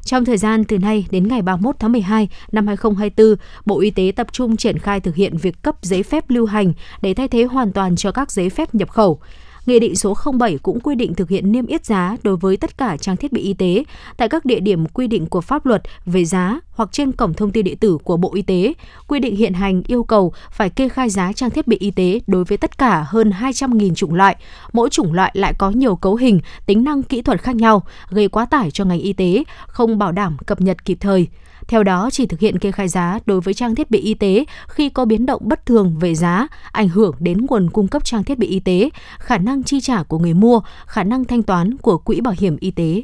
Trong 0.05 0.25
thời 0.25 0.37
gian 0.37 0.63
từ 0.63 0.77
nay 0.77 1.05
đến 1.11 1.27
ngày 1.27 1.41
31 1.41 1.75
tháng 1.79 1.91
12 1.91 2.29
năm 2.51 2.67
2024, 2.67 3.35
Bộ 3.65 3.79
Y 3.79 3.89
tế 3.89 4.11
tập 4.15 4.27
trung 4.31 4.57
triển 4.57 4.79
khai 4.79 4.99
thực 4.99 5.15
hiện 5.15 5.37
việc 5.37 5.61
cấp 5.61 5.75
giấy 5.81 6.03
phép 6.03 6.29
lưu 6.29 6.45
hành 6.45 6.73
để 7.01 7.13
thay 7.13 7.27
thế 7.27 7.43
hoàn 7.43 7.71
toàn 7.71 7.95
cho 7.95 8.11
các 8.11 8.31
giấy 8.31 8.49
phép 8.49 8.75
nhập 8.75 8.89
khẩu. 8.89 9.19
Nghị 9.67 9.79
định 9.79 9.95
số 9.95 10.17
07 10.39 10.57
cũng 10.57 10.79
quy 10.79 10.95
định 10.95 11.13
thực 11.13 11.29
hiện 11.29 11.51
niêm 11.51 11.65
yết 11.65 11.85
giá 11.85 12.15
đối 12.23 12.37
với 12.37 12.57
tất 12.57 12.77
cả 12.77 12.97
trang 12.97 13.17
thiết 13.17 13.33
bị 13.33 13.41
y 13.41 13.53
tế 13.53 13.83
tại 14.17 14.29
các 14.29 14.45
địa 14.45 14.59
điểm 14.59 14.85
quy 14.85 15.07
định 15.07 15.25
của 15.25 15.41
pháp 15.41 15.65
luật 15.65 15.81
về 16.05 16.25
giá 16.25 16.59
hoặc 16.71 16.89
trên 16.91 17.11
cổng 17.11 17.33
thông 17.33 17.51
tin 17.51 17.65
điện 17.65 17.77
tử 17.77 17.97
của 18.03 18.17
Bộ 18.17 18.31
Y 18.33 18.41
tế. 18.41 18.73
Quy 19.07 19.19
định 19.19 19.35
hiện 19.35 19.53
hành 19.53 19.83
yêu 19.87 20.03
cầu 20.03 20.33
phải 20.51 20.69
kê 20.69 20.89
khai 20.89 21.09
giá 21.09 21.33
trang 21.33 21.49
thiết 21.49 21.67
bị 21.67 21.77
y 21.79 21.91
tế 21.91 22.19
đối 22.27 22.43
với 22.43 22.57
tất 22.57 22.77
cả 22.77 23.05
hơn 23.07 23.29
200.000 23.29 23.95
chủng 23.95 24.13
loại. 24.13 24.35
Mỗi 24.73 24.89
chủng 24.89 25.13
loại 25.13 25.31
lại 25.33 25.53
có 25.57 25.69
nhiều 25.69 25.95
cấu 25.95 26.15
hình, 26.15 26.39
tính 26.65 26.83
năng 26.83 27.03
kỹ 27.03 27.21
thuật 27.21 27.41
khác 27.41 27.55
nhau, 27.55 27.83
gây 28.09 28.27
quá 28.27 28.45
tải 28.45 28.71
cho 28.71 28.85
ngành 28.85 28.99
y 28.99 29.13
tế, 29.13 29.43
không 29.67 29.97
bảo 29.97 30.11
đảm 30.11 30.37
cập 30.45 30.61
nhật 30.61 30.85
kịp 30.85 30.97
thời. 31.01 31.27
Theo 31.67 31.83
đó, 31.83 32.09
chỉ 32.11 32.25
thực 32.25 32.39
hiện 32.39 32.59
kê 32.59 32.71
khai 32.71 32.87
giá 32.87 33.19
đối 33.25 33.41
với 33.41 33.53
trang 33.53 33.75
thiết 33.75 33.91
bị 33.91 33.99
y 33.99 34.13
tế 34.13 34.45
khi 34.67 34.89
có 34.89 35.05
biến 35.05 35.25
động 35.25 35.41
bất 35.45 35.65
thường 35.65 35.97
về 35.99 36.15
giá, 36.15 36.47
ảnh 36.71 36.89
hưởng 36.89 37.15
đến 37.19 37.45
nguồn 37.49 37.69
cung 37.69 37.87
cấp 37.87 38.05
trang 38.05 38.23
thiết 38.23 38.37
bị 38.37 38.47
y 38.47 38.59
tế, 38.59 38.89
khả 39.19 39.37
năng 39.37 39.63
chi 39.63 39.81
trả 39.81 40.03
của 40.03 40.19
người 40.19 40.33
mua, 40.33 40.61
khả 40.85 41.03
năng 41.03 41.25
thanh 41.25 41.43
toán 41.43 41.77
của 41.77 41.97
quỹ 41.97 42.21
bảo 42.21 42.33
hiểm 42.37 42.57
y 42.59 42.71
tế. 42.71 43.01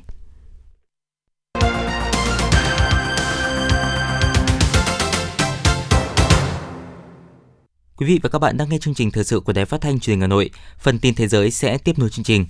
Quý 7.98 8.08
vị 8.08 8.20
và 8.24 8.30
các 8.30 8.40
bạn 8.40 8.58
đang 8.58 8.70
nghe 8.70 8.78
chương 8.78 8.94
trình 8.94 9.12
thời 9.12 9.24
sự 9.24 9.40
của 9.40 9.54
Đài 9.54 9.66
Phát 9.66 9.82
thanh 9.82 10.00
Truyền 10.00 10.14
hình 10.14 10.22
Hà 10.22 10.28
Nội. 10.28 10.50
Phần 10.80 11.00
tin 11.00 11.16
thế 11.16 11.28
giới 11.28 11.52
sẽ 11.52 11.78
tiếp 11.78 12.00
nối 12.00 12.10
chương 12.10 12.24
trình. 12.24 12.46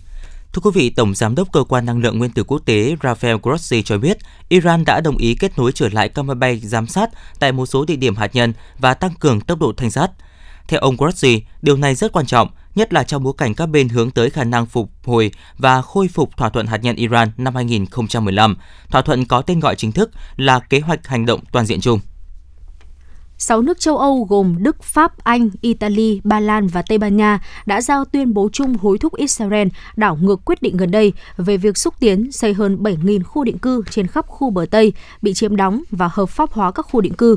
Thưa 0.54 0.60
quý 0.64 0.72
vị, 0.74 0.90
Tổng 0.90 1.16
Giám 1.16 1.36
đốc 1.36 1.52
Cơ 1.52 1.64
quan 1.64 1.86
Năng 1.86 2.02
lượng 2.02 2.18
Nguyên 2.18 2.32
tử 2.32 2.44
Quốc 2.44 2.62
tế 2.66 2.96
Rafael 3.02 3.40
Grossi 3.44 3.84
cho 3.84 3.98
biết 3.98 4.18
Iran 4.50 4.86
đã 4.86 5.02
đồng 5.02 5.18
ý 5.18 5.36
kết 5.36 5.58
nối 5.58 5.72
trở 5.72 5.90
lại 5.90 6.10
các 6.10 6.24
máy 6.24 6.36
bay 6.36 6.60
giám 6.60 6.88
sát 6.88 7.10
tại 7.40 7.52
một 7.52 7.66
số 7.66 7.86
địa 7.86 7.96
điểm 7.96 8.16
hạt 8.16 8.36
nhân 8.36 8.54
và 8.80 8.94
tăng 8.94 9.14
cường 9.20 9.42
tốc 9.42 9.60
độ 9.60 9.74
thanh 9.78 9.92
sát. 9.92 10.12
Theo 10.68 10.80
ông 10.80 10.98
Grossi, 10.98 11.42
điều 11.62 11.78
này 11.78 11.96
rất 11.96 12.12
quan 12.12 12.26
trọng, 12.26 12.50
nhất 12.76 12.94
là 12.94 13.04
trong 13.04 13.24
bối 13.24 13.34
cảnh 13.38 13.54
các 13.54 13.66
bên 13.66 13.90
hướng 13.90 14.12
tới 14.12 14.30
khả 14.30 14.44
năng 14.44 14.66
phục 14.66 14.90
hồi 15.04 15.32
và 15.58 15.82
khôi 15.82 16.08
phục 16.08 16.38
thỏa 16.38 16.50
thuận 16.50 16.68
hạt 16.68 16.78
nhân 16.78 16.96
Iran 16.96 17.32
năm 17.38 17.56
2015. 17.56 18.58
Thỏa 18.90 19.02
thuận 19.02 19.26
có 19.26 19.42
tên 19.42 19.60
gọi 19.60 19.76
chính 19.76 19.92
thức 19.92 20.12
là 20.36 20.60
Kế 20.60 20.80
hoạch 20.80 21.08
Hành 21.08 21.26
động 21.26 21.40
Toàn 21.52 21.66
diện 21.66 21.82
chung. 21.82 22.00
6 23.38 23.62
nước 23.62 23.80
châu 23.80 23.98
Âu 23.98 24.28
gồm 24.30 24.56
Đức, 24.64 24.84
Pháp, 24.84 25.24
Anh, 25.24 25.50
Italy, 25.62 26.22
Ba 26.24 26.40
Lan 26.40 26.68
và 26.68 26.82
Tây 26.82 26.98
Ban 26.98 27.18
Nha 27.18 27.40
đã 27.66 27.82
giao 27.82 28.06
tuyên 28.06 28.34
bố 28.34 28.50
chung 28.54 28.78
hối 28.78 28.98
thúc 28.98 29.16
Israel 29.16 29.68
đảo 29.96 30.18
ngược 30.22 30.46
quyết 30.46 30.62
định 30.62 30.78
gần 30.78 30.92
đây 30.92 31.14
về 31.38 31.58
việc 31.58 31.78
xúc 31.78 31.94
tiến 32.00 32.32
xây 32.32 32.54
hơn 32.54 32.78
7.000 32.84 33.24
khu 33.24 33.44
định 33.44 33.58
cư 33.58 33.84
trên 33.90 34.08
khắp 34.08 34.28
khu 34.28 34.50
bờ 34.50 34.66
Tây 34.72 34.94
bị 35.22 35.34
chiếm 35.34 35.56
đóng 35.56 35.84
và 35.92 36.10
hợp 36.14 36.30
pháp 36.30 36.52
hóa 36.52 36.72
các 36.72 36.86
khu 36.92 37.02
định 37.02 37.14
cư. 37.14 37.36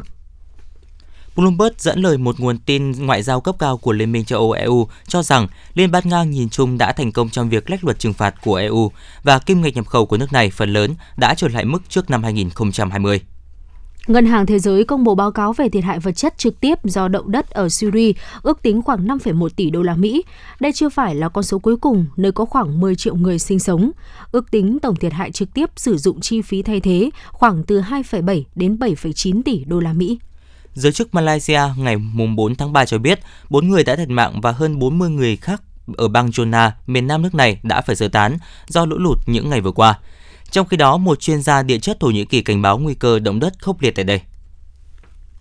Bloomberg 1.36 1.74
dẫn 1.78 2.02
lời 2.02 2.18
một 2.18 2.40
nguồn 2.40 2.58
tin 2.58 2.92
ngoại 2.92 3.22
giao 3.22 3.40
cấp 3.40 3.56
cao 3.58 3.76
của 3.76 3.92
Liên 3.92 4.12
minh 4.12 4.24
châu 4.24 4.38
Âu 4.38 4.52
EU 4.52 4.88
cho 5.06 5.22
rằng 5.22 5.48
Liên 5.74 5.90
bang 5.90 6.08
Nga 6.08 6.24
nhìn 6.24 6.48
chung 6.48 6.78
đã 6.78 6.92
thành 6.92 7.12
công 7.12 7.28
trong 7.28 7.48
việc 7.48 7.70
lách 7.70 7.84
luật 7.84 7.98
trừng 7.98 8.12
phạt 8.12 8.34
của 8.42 8.54
EU 8.54 8.92
và 9.22 9.38
kim 9.38 9.62
ngạch 9.62 9.74
nhập 9.74 9.86
khẩu 9.86 10.06
của 10.06 10.16
nước 10.16 10.32
này 10.32 10.50
phần 10.50 10.72
lớn 10.72 10.94
đã 11.16 11.34
trở 11.34 11.48
lại 11.48 11.64
mức 11.64 11.82
trước 11.88 12.10
năm 12.10 12.22
2020. 12.22 13.20
Ngân 14.06 14.26
hàng 14.26 14.46
Thế 14.46 14.58
giới 14.58 14.84
công 14.84 15.04
bố 15.04 15.14
báo 15.14 15.32
cáo 15.32 15.52
về 15.52 15.68
thiệt 15.68 15.84
hại 15.84 15.98
vật 15.98 16.12
chất 16.12 16.38
trực 16.38 16.60
tiếp 16.60 16.78
do 16.84 17.08
động 17.08 17.30
đất 17.30 17.50
ở 17.50 17.68
Syria, 17.68 18.12
ước 18.42 18.62
tính 18.62 18.82
khoảng 18.82 19.06
5,1 19.06 19.48
tỷ 19.48 19.70
đô 19.70 19.82
la 19.82 19.96
Mỹ. 19.96 20.22
Đây 20.60 20.72
chưa 20.72 20.88
phải 20.88 21.14
là 21.14 21.28
con 21.28 21.44
số 21.44 21.58
cuối 21.58 21.76
cùng, 21.76 22.06
nơi 22.16 22.32
có 22.32 22.44
khoảng 22.44 22.80
10 22.80 22.94
triệu 22.94 23.14
người 23.14 23.38
sinh 23.38 23.58
sống. 23.58 23.90
Ước 24.32 24.50
tính 24.50 24.78
tổng 24.82 24.96
thiệt 24.96 25.12
hại 25.12 25.32
trực 25.32 25.54
tiếp 25.54 25.70
sử 25.76 25.96
dụng 25.96 26.20
chi 26.20 26.42
phí 26.42 26.62
thay 26.62 26.80
thế 26.80 27.10
khoảng 27.30 27.62
từ 27.62 27.80
2,7 27.80 28.42
đến 28.54 28.76
7,9 28.76 29.42
tỷ 29.42 29.64
đô 29.64 29.80
la 29.80 29.92
Mỹ. 29.92 30.18
Giới 30.74 30.92
chức 30.92 31.14
Malaysia 31.14 31.60
ngày 31.78 31.96
4 32.36 32.54
tháng 32.54 32.72
3 32.72 32.84
cho 32.84 32.98
biết 32.98 33.20
4 33.50 33.68
người 33.68 33.84
đã 33.84 33.96
thiệt 33.96 34.08
mạng 34.08 34.40
và 34.40 34.52
hơn 34.52 34.78
40 34.78 35.10
người 35.10 35.36
khác 35.36 35.62
ở 35.96 36.08
bang 36.08 36.28
Jonah, 36.30 36.70
miền 36.86 37.06
nam 37.06 37.22
nước 37.22 37.34
này 37.34 37.60
đã 37.62 37.80
phải 37.80 37.96
sơ 37.96 38.08
tán 38.08 38.38
do 38.68 38.84
lũ 38.84 38.98
lụt 38.98 39.18
những 39.26 39.50
ngày 39.50 39.60
vừa 39.60 39.72
qua. 39.72 39.98
Trong 40.50 40.66
khi 40.66 40.76
đó, 40.76 40.96
một 40.96 41.20
chuyên 41.20 41.42
gia 41.42 41.62
địa 41.62 41.78
chất 41.78 42.00
Thổ 42.00 42.06
Nhĩ 42.06 42.24
Kỳ 42.24 42.42
cảnh 42.42 42.62
báo 42.62 42.78
nguy 42.78 42.94
cơ 42.94 43.18
động 43.18 43.40
đất 43.40 43.62
khốc 43.62 43.82
liệt 43.82 43.90
tại 43.90 44.04
đây. 44.04 44.20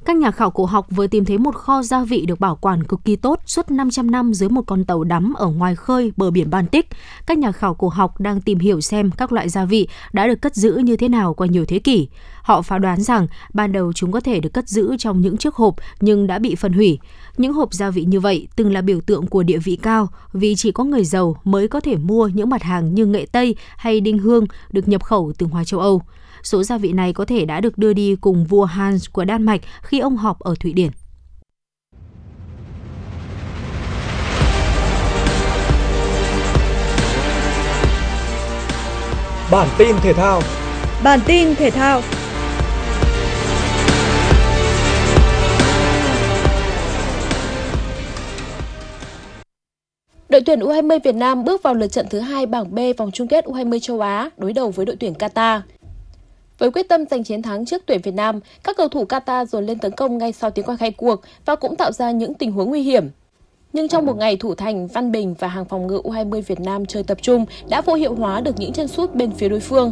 Các 0.06 0.18
nhà 0.18 0.32
khảo 0.32 0.52
cổ 0.52 0.66
học 0.66 0.88
vừa 0.92 1.08
tìm 1.08 1.26
thấy 1.26 1.38
một 1.38 1.56
kho 1.56 1.82
gia 1.82 2.04
vị 2.04 2.26
được 2.26 2.40
bảo 2.40 2.56
quản 2.56 2.84
cực 2.84 3.00
kỳ 3.06 3.16
tốt 3.16 3.40
suốt 3.46 3.72
500 3.72 4.12
năm 4.12 4.34
dưới 4.34 4.50
một 4.50 4.62
con 4.68 4.86
tàu 4.86 5.04
đắm 5.04 5.34
ở 5.34 5.48
ngoài 5.48 5.76
khơi 5.76 6.12
bờ 6.18 6.32
biển 6.32 6.50
Baltic. 6.50 6.90
Các 7.26 7.38
nhà 7.38 7.52
khảo 7.52 7.74
cổ 7.74 7.90
học 7.90 8.20
đang 8.20 8.42
tìm 8.42 8.60
hiểu 8.60 8.82
xem 8.82 9.12
các 9.12 9.32
loại 9.32 9.50
gia 9.50 9.66
vị 9.66 9.88
đã 10.14 10.28
được 10.28 10.42
cất 10.42 10.56
giữ 10.56 10.76
như 10.76 10.98
thế 10.98 11.10
nào 11.10 11.34
qua 11.34 11.48
nhiều 11.48 11.66
thế 11.66 11.80
kỷ. 11.80 12.08
Họ 12.42 12.62
phán 12.62 12.82
đoán 12.82 13.02
rằng 13.02 13.28
ban 13.54 13.72
đầu 13.72 13.94
chúng 13.94 14.12
có 14.12 14.20
thể 14.20 14.40
được 14.40 14.54
cất 14.54 14.70
giữ 14.70 14.96
trong 15.00 15.22
những 15.22 15.38
chiếc 15.38 15.56
hộp 15.56 15.76
nhưng 16.00 16.28
đã 16.28 16.40
bị 16.40 16.56
phân 16.56 16.74
hủy. 16.74 17.00
Những 17.38 17.54
hộp 17.54 17.74
gia 17.74 17.90
vị 17.90 18.04
như 18.04 18.20
vậy 18.20 18.48
từng 18.56 18.74
là 18.74 18.82
biểu 18.82 19.02
tượng 19.02 19.28
của 19.28 19.44
địa 19.44 19.58
vị 19.58 19.78
cao 19.82 20.08
vì 20.34 20.56
chỉ 20.56 20.72
có 20.72 20.84
người 20.84 21.06
giàu 21.06 21.38
mới 21.44 21.68
có 21.68 21.80
thể 21.80 21.96
mua 21.98 22.28
những 22.28 22.50
mặt 22.50 22.64
hàng 22.64 22.96
như 22.96 23.06
nghệ 23.06 23.26
Tây 23.32 23.56
hay 23.78 24.02
đinh 24.02 24.18
hương 24.18 24.46
được 24.72 24.88
nhập 24.88 25.04
khẩu 25.04 25.34
từ 25.38 25.48
ngoài 25.48 25.66
châu 25.66 25.80
Âu. 25.80 26.02
Số 26.44 26.64
gia 26.64 26.78
vị 26.78 26.92
này 26.92 27.14
có 27.14 27.26
thể 27.26 27.46
đã 27.46 27.62
được 27.62 27.78
đưa 27.78 27.94
đi 27.94 28.16
cùng 28.16 28.46
vua 28.46 28.66
Hans 28.66 29.06
của 29.12 29.26
Đan 29.26 29.44
Mạch 29.44 29.62
khi 29.82 30.00
ông 30.00 30.18
họp 30.18 30.40
ở 30.40 30.56
Thụy 30.60 30.74
Điển. 30.74 30.92
Bản 39.52 39.68
tin 39.78 39.96
thể 40.02 40.14
thao 40.14 40.42
Bản 41.04 41.20
tin 41.26 41.56
thể 41.56 41.70
thao 41.70 42.02
Đội 50.36 50.42
tuyển 50.42 50.60
U20 50.60 51.00
Việt 51.04 51.16
Nam 51.16 51.44
bước 51.44 51.64
vào 51.64 51.74
lượt 51.74 51.88
trận 51.88 52.06
thứ 52.10 52.20
hai 52.20 52.46
bảng 52.46 52.76
B 52.76 52.80
vòng 52.98 53.12
chung 53.12 53.28
kết 53.28 53.46
U20 53.46 53.80
châu 53.80 54.00
Á 54.00 54.30
đối 54.38 54.54
đầu 54.54 54.70
với 54.70 54.86
đội 54.86 54.96
tuyển 55.00 55.14
Qatar. 55.14 55.60
Với 56.58 56.72
quyết 56.72 56.90
tâm 56.90 57.06
giành 57.12 57.24
chiến 57.24 57.42
thắng 57.42 57.66
trước 57.66 57.84
tuyển 57.86 58.02
Việt 58.02 58.14
Nam, 58.14 58.40
các 58.64 58.78
cầu 58.78 58.88
thủ 58.88 59.06
Qatar 59.06 59.46
dồn 59.46 59.66
lên 59.66 59.80
tấn 59.80 59.92
công 59.92 60.18
ngay 60.18 60.32
sau 60.32 60.52
tiếng 60.52 60.66
còi 60.66 60.78
khai 60.78 60.92
cuộc 60.92 61.22
và 61.46 61.56
cũng 61.56 61.76
tạo 61.76 61.92
ra 61.92 62.12
những 62.12 62.34
tình 62.34 62.52
huống 62.52 62.70
nguy 62.70 62.82
hiểm. 62.82 63.10
Nhưng 63.74 63.88
trong 63.88 64.06
một 64.06 64.18
ngày 64.18 64.38
thủ 64.38 64.56
thành, 64.56 64.88
Văn 64.88 65.12
Bình 65.12 65.36
và 65.40 65.48
hàng 65.48 65.66
phòng 65.66 65.88
ngự 65.88 66.02
U20 66.04 66.42
Việt 66.42 66.60
Nam 66.60 66.86
chơi 66.86 67.04
tập 67.04 67.18
trung 67.22 67.46
đã 67.70 67.82
vô 67.82 67.94
hiệu 67.94 68.16
hóa 68.16 68.42
được 68.42 68.60
những 68.60 68.74
chân 68.74 68.88
sút 68.88 69.14
bên 69.14 69.32
phía 69.32 69.50
đối 69.50 69.60
phương. 69.60 69.92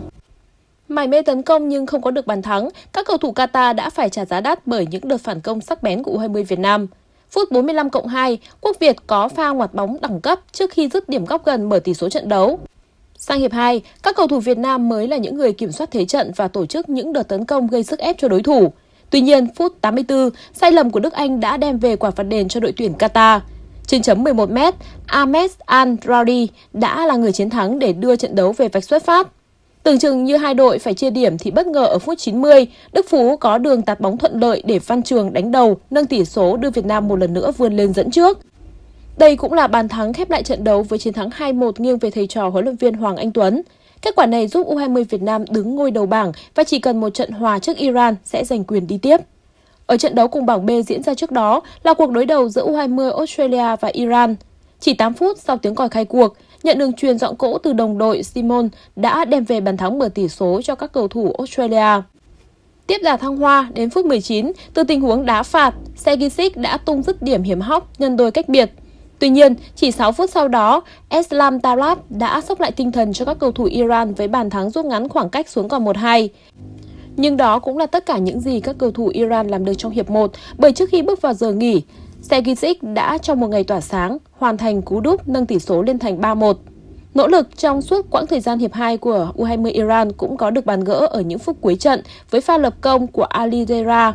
Mải 0.88 1.08
mê 1.08 1.22
tấn 1.22 1.42
công 1.42 1.70
nhưng 1.70 1.86
không 1.86 2.02
có 2.02 2.12
được 2.12 2.28
bàn 2.28 2.42
thắng, 2.42 2.70
các 2.94 3.06
cầu 3.06 3.18
thủ 3.18 3.32
Qatar 3.32 3.76
đã 3.76 3.90
phải 3.90 4.10
trả 4.10 4.26
giá 4.26 4.42
đắt 4.42 4.68
bởi 4.68 4.88
những 4.92 5.08
đợt 5.08 5.18
phản 5.18 5.42
công 5.42 5.62
sắc 5.62 5.84
bén 5.84 6.04
của 6.04 6.12
U20 6.12 6.44
Việt 6.44 6.60
Nam. 6.60 6.88
Phút 7.34 7.52
45 7.52 7.90
cộng 7.90 8.08
2, 8.08 8.38
Quốc 8.62 8.78
Việt 8.80 8.96
có 9.08 9.28
pha 9.28 9.50
ngoặt 9.50 9.74
bóng 9.74 9.98
đẳng 10.02 10.22
cấp 10.22 10.40
trước 10.52 10.72
khi 10.72 10.90
dứt 10.94 11.10
điểm 11.10 11.26
góc 11.26 11.46
gần 11.46 11.70
mở 11.70 11.80
tỷ 11.80 11.94
số 11.94 12.10
trận 12.10 12.30
đấu. 12.30 12.60
Sang 13.18 13.40
hiệp 13.40 13.52
2, 13.52 13.82
các 14.04 14.16
cầu 14.16 14.28
thủ 14.28 14.40
Việt 14.40 14.58
Nam 14.58 14.90
mới 14.90 15.08
là 15.08 15.18
những 15.18 15.38
người 15.38 15.54
kiểm 15.54 15.72
soát 15.72 15.92
thế 15.92 16.06
trận 16.06 16.32
và 16.36 16.48
tổ 16.48 16.66
chức 16.66 16.90
những 16.90 17.14
đợt 17.14 17.24
tấn 17.24 17.46
công 17.46 17.68
gây 17.68 17.84
sức 17.84 18.00
ép 18.00 18.16
cho 18.20 18.28
đối 18.28 18.44
thủ. 18.44 18.74
Tuy 19.10 19.22
nhiên, 19.22 19.48
phút 19.56 19.82
84, 19.82 20.30
sai 20.54 20.72
lầm 20.72 20.90
của 20.90 21.00
Đức 21.00 21.14
Anh 21.14 21.40
đã 21.40 21.58
đem 21.58 21.80
về 21.80 21.96
quả 21.96 22.12
phạt 22.12 22.24
đền 22.24 22.48
cho 22.48 22.60
đội 22.60 22.74
tuyển 22.78 22.94
Qatar. 23.00 23.40
Trên 23.88 24.02
chấm 24.02 24.24
11m, 24.24 24.72
Ahmed 25.06 25.52
Al-Raudi 25.66 26.48
đã 26.74 27.06
là 27.06 27.16
người 27.16 27.32
chiến 27.32 27.50
thắng 27.50 27.80
để 27.80 27.94
đưa 27.94 28.16
trận 28.16 28.36
đấu 28.36 28.52
về 28.52 28.68
vạch 28.68 28.84
xuất 28.84 29.06
phát. 29.06 29.28
Tưởng 29.84 30.00
chừng 30.00 30.24
như 30.24 30.38
hai 30.38 30.54
đội 30.54 30.80
phải 30.80 30.94
chia 30.94 31.10
điểm 31.10 31.38
thì 31.38 31.52
bất 31.52 31.68
ngờ 31.68 31.86
ở 31.86 32.00
phút 32.00 32.18
90, 32.18 32.68
Đức 32.94 33.06
Phú 33.10 33.38
có 33.38 33.58
đường 33.58 33.82
tạt 33.82 34.00
bóng 34.00 34.18
thuận 34.18 34.40
lợi 34.40 34.64
để 34.66 34.80
Văn 34.80 35.04
Trường 35.04 35.34
đánh 35.34 35.52
đầu, 35.52 35.78
nâng 35.90 36.06
tỷ 36.06 36.26
số 36.26 36.58
đưa 36.58 36.70
Việt 36.70 36.86
Nam 36.86 37.08
một 37.08 37.16
lần 37.16 37.34
nữa 37.34 37.52
vươn 37.58 37.74
lên 37.74 37.94
dẫn 37.94 38.12
trước. 38.12 38.40
Đây 39.18 39.36
cũng 39.36 39.54
là 39.54 39.68
bàn 39.68 39.88
thắng 39.88 40.14
khép 40.14 40.30
lại 40.30 40.44
trận 40.44 40.64
đấu 40.64 40.84
với 40.84 41.00
chiến 41.00 41.14
thắng 41.14 41.30
2-1 41.30 41.72
nghiêng 41.78 41.98
về 41.98 42.12
thầy 42.12 42.28
trò 42.28 42.50
huấn 42.50 42.64
luyện 42.64 42.76
viên 42.76 42.94
Hoàng 42.94 43.18
Anh 43.18 43.32
Tuấn. 43.32 43.62
Kết 44.02 44.16
quả 44.16 44.26
này 44.26 44.48
giúp 44.48 44.68
U20 44.68 45.06
Việt 45.10 45.22
Nam 45.22 45.46
đứng 45.50 45.76
ngôi 45.76 45.92
đầu 45.92 46.06
bảng 46.06 46.32
và 46.56 46.64
chỉ 46.64 46.80
cần 46.80 47.00
một 47.00 47.10
trận 47.10 47.32
hòa 47.32 47.60
trước 47.60 47.78
Iran 47.78 48.16
sẽ 48.26 48.46
giành 48.46 48.64
quyền 48.64 48.88
đi 48.88 48.98
tiếp. 48.98 49.18
Ở 49.86 49.98
trận 49.98 50.16
đấu 50.16 50.28
cùng 50.28 50.46
bảng 50.46 50.66
B 50.66 50.70
diễn 50.88 51.04
ra 51.04 51.14
trước 51.14 51.32
đó 51.32 51.62
là 51.84 51.94
cuộc 51.94 52.12
đối 52.12 52.26
đầu 52.26 52.50
giữa 52.50 52.68
U20 52.68 53.16
Australia 53.16 53.76
và 53.82 53.88
Iran. 53.88 54.36
Chỉ 54.80 54.94
8 54.94 55.14
phút 55.14 55.38
sau 55.40 55.58
tiếng 55.58 55.76
còi 55.76 55.90
khai 55.90 56.06
cuộc, 56.06 56.36
nhận 56.64 56.78
đường 56.78 56.94
truyền 56.94 57.18
dọn 57.18 57.36
cỗ 57.36 57.58
từ 57.58 57.74
đồng 57.74 57.98
đội 57.98 58.24
Simon 58.24 58.70
đã 58.96 59.26
đem 59.26 59.44
về 59.44 59.62
bàn 59.62 59.78
thắng 59.78 60.00
mở 60.00 60.10
tỷ 60.10 60.28
số 60.28 60.62
cho 60.64 60.76
các 60.76 60.92
cầu 60.92 61.08
thủ 61.08 61.34
Australia. 61.38 62.02
Tiếp 62.88 62.98
đà 63.04 63.18
thăng 63.18 63.38
hoa 63.38 63.70
đến 63.74 63.90
phút 63.90 64.06
19, 64.06 64.52
từ 64.74 64.84
tình 64.84 65.02
huống 65.02 65.26
đá 65.26 65.44
phạt, 65.44 65.76
Segisic 65.96 66.58
đã 66.58 66.78
tung 66.78 67.04
dứt 67.04 67.22
điểm 67.22 67.44
hiểm 67.44 67.62
hóc 67.62 67.90
nhân 68.00 68.18
đôi 68.18 68.32
cách 68.32 68.50
biệt. 68.50 68.72
Tuy 69.20 69.30
nhiên, 69.30 69.56
chỉ 69.76 69.92
6 69.92 70.12
phút 70.12 70.30
sau 70.30 70.48
đó, 70.48 70.82
Eslam 71.10 71.60
Tarab 71.60 72.00
đã 72.10 72.42
sốc 72.42 72.62
lại 72.62 72.72
tinh 72.72 72.92
thần 72.92 73.14
cho 73.14 73.26
các 73.26 73.40
cầu 73.40 73.52
thủ 73.52 73.64
Iran 73.64 74.14
với 74.14 74.28
bàn 74.28 74.50
thắng 74.50 74.70
rút 74.70 74.86
ngắn 74.86 75.10
khoảng 75.10 75.30
cách 75.30 75.50
xuống 75.50 75.70
còn 75.70 75.86
1-2. 75.86 76.28
Nhưng 77.18 77.38
đó 77.38 77.60
cũng 77.60 77.78
là 77.78 77.86
tất 77.86 78.06
cả 78.06 78.18
những 78.18 78.40
gì 78.40 78.60
các 78.60 78.76
cầu 78.78 78.92
thủ 78.92 79.08
Iran 79.08 79.48
làm 79.48 79.66
được 79.66 79.74
trong 79.78 79.92
hiệp 79.92 80.10
1, 80.10 80.32
bởi 80.58 80.72
trước 80.72 80.90
khi 80.90 81.02
bước 81.02 81.22
vào 81.22 81.34
giờ 81.34 81.52
nghỉ, 81.52 81.82
Segisic 82.30 82.84
đã 82.84 83.18
trong 83.18 83.40
một 83.40 83.48
ngày 83.48 83.64
tỏa 83.64 83.82
sáng 83.82 84.18
hoàn 84.32 84.58
thành 84.58 84.82
cú 84.82 85.00
đúp 85.00 85.28
nâng 85.28 85.46
tỷ 85.46 85.60
số 85.60 85.82
lên 85.82 86.00
thành 86.00 86.22
3-1. 86.22 86.54
Nỗ 87.14 87.28
lực 87.28 87.58
trong 87.58 87.82
suốt 87.82 88.06
quãng 88.12 88.28
thời 88.28 88.40
gian 88.40 88.60
hiệp 88.60 88.74
2 88.74 88.98
của 88.98 89.32
U20 89.36 89.74
Iran 89.74 90.12
cũng 90.12 90.38
có 90.38 90.50
được 90.50 90.66
bàn 90.66 90.84
gỡ 90.84 91.08
ở 91.12 91.22
những 91.22 91.40
phút 91.40 91.58
cuối 91.62 91.76
trận 91.76 92.02
với 92.30 92.42
pha 92.42 92.58
lập 92.58 92.74
công 92.82 93.08
của 93.08 93.24
Ali 93.24 93.66
Dera. 93.66 94.14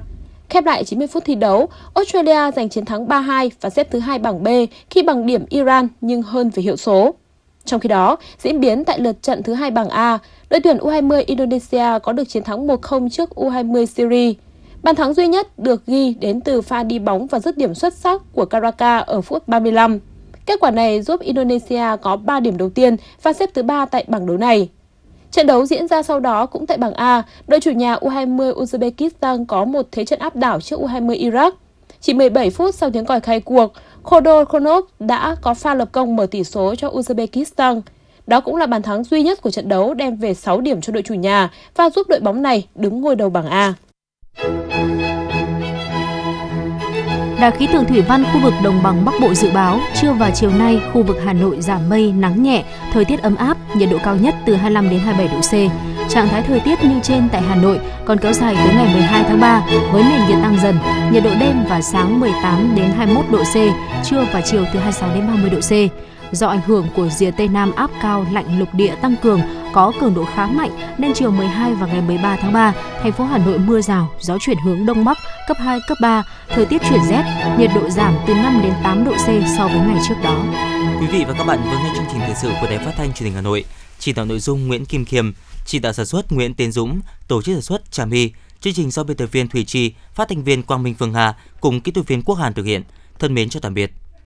Khép 0.48 0.64
lại 0.64 0.84
90 0.84 1.06
phút 1.08 1.24
thi 1.24 1.34
đấu, 1.34 1.68
Australia 1.94 2.52
giành 2.56 2.68
chiến 2.68 2.84
thắng 2.84 3.06
3-2 3.06 3.50
và 3.60 3.70
xếp 3.70 3.90
thứ 3.90 3.98
hai 3.98 4.18
bảng 4.18 4.42
B 4.42 4.48
khi 4.90 5.02
bằng 5.02 5.26
điểm 5.26 5.44
Iran 5.48 5.88
nhưng 6.00 6.22
hơn 6.22 6.50
về 6.50 6.62
hiệu 6.62 6.76
số. 6.76 7.14
Trong 7.64 7.80
khi 7.80 7.88
đó, 7.88 8.16
diễn 8.38 8.60
biến 8.60 8.84
tại 8.84 8.98
lượt 9.00 9.22
trận 9.22 9.42
thứ 9.42 9.54
hai 9.54 9.70
bảng 9.70 9.88
A, 9.88 10.18
đội 10.50 10.60
tuyển 10.60 10.78
U20 10.78 11.24
Indonesia 11.26 11.98
có 12.02 12.12
được 12.12 12.28
chiến 12.28 12.44
thắng 12.44 12.66
1-0 12.66 13.08
trước 13.08 13.30
U20 13.34 13.86
Syria. 13.86 14.32
Bàn 14.88 14.94
thắng 14.94 15.14
duy 15.14 15.28
nhất 15.28 15.58
được 15.58 15.86
ghi 15.86 16.14
đến 16.20 16.40
từ 16.40 16.62
pha 16.62 16.82
đi 16.82 16.98
bóng 16.98 17.26
và 17.26 17.38
dứt 17.38 17.56
điểm 17.56 17.74
xuất 17.74 17.94
sắc 17.94 18.22
của 18.32 18.44
Karaka 18.44 18.98
ở 18.98 19.20
phút 19.20 19.48
35. 19.48 19.98
Kết 20.46 20.60
quả 20.60 20.70
này 20.70 21.02
giúp 21.02 21.20
Indonesia 21.20 21.84
có 22.02 22.16
3 22.16 22.40
điểm 22.40 22.56
đầu 22.56 22.70
tiên 22.70 22.96
và 23.22 23.32
xếp 23.32 23.50
thứ 23.54 23.62
3 23.62 23.86
tại 23.86 24.04
bảng 24.08 24.26
đấu 24.26 24.36
này. 24.36 24.68
Trận 25.30 25.46
đấu 25.46 25.66
diễn 25.66 25.88
ra 25.88 26.02
sau 26.02 26.20
đó 26.20 26.46
cũng 26.46 26.66
tại 26.66 26.78
bảng 26.78 26.94
A, 26.94 27.22
đội 27.46 27.60
chủ 27.60 27.70
nhà 27.70 27.94
U20 27.94 28.54
Uzbekistan 28.54 29.44
có 29.46 29.64
một 29.64 29.86
thế 29.92 30.04
trận 30.04 30.18
áp 30.18 30.36
đảo 30.36 30.60
trước 30.60 30.80
U20 30.80 31.30
Iraq. 31.30 31.50
Chỉ 32.00 32.14
17 32.14 32.50
phút 32.50 32.74
sau 32.74 32.90
tiếng 32.90 33.06
còi 33.06 33.20
khai 33.20 33.40
cuộc, 33.40 33.72
Khodo 34.02 34.44
Khonov 34.44 34.84
đã 34.98 35.36
có 35.42 35.54
pha 35.54 35.74
lập 35.74 35.88
công 35.92 36.16
mở 36.16 36.26
tỷ 36.26 36.44
số 36.44 36.74
cho 36.74 36.88
Uzbekistan. 36.88 37.80
Đó 38.26 38.40
cũng 38.40 38.56
là 38.56 38.66
bàn 38.66 38.82
thắng 38.82 39.04
duy 39.04 39.22
nhất 39.22 39.42
của 39.42 39.50
trận 39.50 39.68
đấu 39.68 39.94
đem 39.94 40.16
về 40.16 40.34
6 40.34 40.60
điểm 40.60 40.80
cho 40.80 40.92
đội 40.92 41.02
chủ 41.02 41.14
nhà 41.14 41.50
và 41.76 41.90
giúp 41.90 42.08
đội 42.08 42.20
bóng 42.20 42.42
này 42.42 42.66
đứng 42.74 43.00
ngôi 43.00 43.16
đầu 43.16 43.30
bảng 43.30 43.46
A. 43.46 43.74
Đài 47.40 47.50
khí 47.50 47.66
tượng 47.72 47.84
thủy 47.84 48.02
văn 48.02 48.24
khu 48.24 48.40
vực 48.42 48.54
đồng 48.64 48.82
bằng 48.82 49.04
Bắc 49.04 49.14
Bộ 49.20 49.34
dự 49.34 49.50
báo 49.50 49.80
trưa 50.00 50.12
và 50.12 50.30
chiều 50.30 50.50
nay 50.50 50.80
khu 50.92 51.02
vực 51.02 51.16
Hà 51.24 51.32
Nội 51.32 51.60
giảm 51.60 51.88
mây, 51.88 52.12
nắng 52.12 52.42
nhẹ, 52.42 52.64
thời 52.92 53.04
tiết 53.04 53.22
ấm 53.22 53.36
áp, 53.36 53.56
nhiệt 53.76 53.88
độ 53.90 53.98
cao 54.04 54.16
nhất 54.16 54.34
từ 54.46 54.54
25 54.54 54.90
đến 54.90 55.00
27 55.00 55.36
độ 55.36 55.40
C. 55.40 55.52
Trạng 56.10 56.28
thái 56.28 56.42
thời 56.42 56.60
tiết 56.60 56.84
như 56.84 57.00
trên 57.02 57.28
tại 57.32 57.42
Hà 57.42 57.54
Nội 57.54 57.80
còn 58.04 58.18
kéo 58.18 58.32
dài 58.32 58.54
tới 58.54 58.74
ngày 58.74 58.92
12 58.92 59.24
tháng 59.28 59.40
3 59.40 59.62
với 59.92 60.02
nền 60.02 60.20
nhiệt 60.28 60.38
tăng 60.42 60.56
dần, 60.62 60.78
nhiệt 61.12 61.24
độ 61.24 61.30
đêm 61.40 61.64
và 61.68 61.80
sáng 61.80 62.20
18 62.20 62.72
đến 62.76 62.90
21 62.96 63.24
độ 63.30 63.42
C, 63.44 63.54
trưa 64.04 64.24
và 64.32 64.40
chiều 64.40 64.64
từ 64.72 64.80
26 64.80 65.14
đến 65.14 65.26
30 65.26 65.50
độ 65.50 65.60
C. 65.60 65.72
Do 66.32 66.46
ảnh 66.46 66.60
hưởng 66.66 66.86
của 66.96 67.08
rìa 67.08 67.30
Tây 67.30 67.48
Nam 67.48 67.72
áp 67.72 67.90
cao 68.02 68.26
lạnh 68.32 68.58
lục 68.58 68.68
địa 68.74 68.94
tăng 69.02 69.16
cường 69.22 69.40
có 69.72 69.92
cường 70.00 70.14
độ 70.14 70.24
khá 70.24 70.46
mạnh 70.46 70.70
nên 70.98 71.12
chiều 71.14 71.30
12 71.30 71.74
và 71.74 71.86
ngày 71.86 72.02
13 72.02 72.36
tháng 72.36 72.52
3, 72.52 72.72
thành 73.02 73.12
phố 73.12 73.24
Hà 73.24 73.38
Nội 73.38 73.58
mưa 73.58 73.80
rào, 73.80 74.14
gió 74.20 74.38
chuyển 74.40 74.58
hướng 74.64 74.86
đông 74.86 75.04
bắc 75.04 75.18
cấp 75.48 75.56
2 75.60 75.78
cấp 75.88 75.98
3, 76.02 76.22
thời 76.48 76.66
tiết 76.66 76.82
chuyển 76.90 77.00
rét, 77.08 77.22
nhiệt 77.58 77.70
độ 77.74 77.90
giảm 77.90 78.14
từ 78.26 78.34
5 78.34 78.60
đến 78.62 78.72
8 78.84 79.04
độ 79.04 79.12
C 79.12 79.26
so 79.58 79.68
với 79.68 79.78
ngày 79.78 79.98
trước 80.08 80.14
đó. 80.24 80.44
Quý 81.00 81.06
vị 81.06 81.24
và 81.28 81.34
các 81.38 81.44
bạn 81.44 81.60
vừa 81.64 81.78
nghe 81.78 81.92
chương 81.96 82.06
trình 82.12 82.20
thời 82.20 82.34
sự 82.34 82.52
của 82.60 82.66
Đài 82.66 82.78
Phát 82.78 82.92
thanh 82.96 83.12
Truyền 83.12 83.24
hình 83.24 83.34
Hà 83.34 83.40
Nội. 83.40 83.64
Chỉ 83.98 84.12
đạo 84.12 84.26
nội 84.26 84.38
dung 84.38 84.66
Nguyễn 84.66 84.84
Kim 84.84 85.04
Khiêm, 85.04 85.32
chỉ 85.66 85.78
đạo 85.78 85.92
sản 85.92 86.06
xuất 86.06 86.32
Nguyễn 86.32 86.54
Tiến 86.54 86.72
Dũng, 86.72 87.00
tổ 87.28 87.42
chức 87.42 87.54
sản 87.54 87.62
xuất 87.62 87.92
Trà 87.92 88.04
My. 88.04 88.30
Chương 88.60 88.74
trình 88.74 88.90
do 88.90 89.04
biên 89.04 89.16
tập 89.16 89.26
viên 89.32 89.48
Thủy 89.48 89.64
Chi, 89.64 89.92
phát 90.14 90.28
thanh 90.28 90.44
viên 90.44 90.62
Quang 90.62 90.82
Minh 90.82 90.94
Phương 90.94 91.14
Hà 91.14 91.34
cùng 91.60 91.80
kỹ 91.80 91.92
thuật 91.92 92.06
viên 92.06 92.22
Quốc 92.22 92.34
Hàn 92.34 92.54
thực 92.54 92.66
hiện. 92.66 92.82
Thân 93.18 93.34
mến 93.34 93.48
chào 93.48 93.60
tạm 93.60 93.74
biệt. 93.74 93.92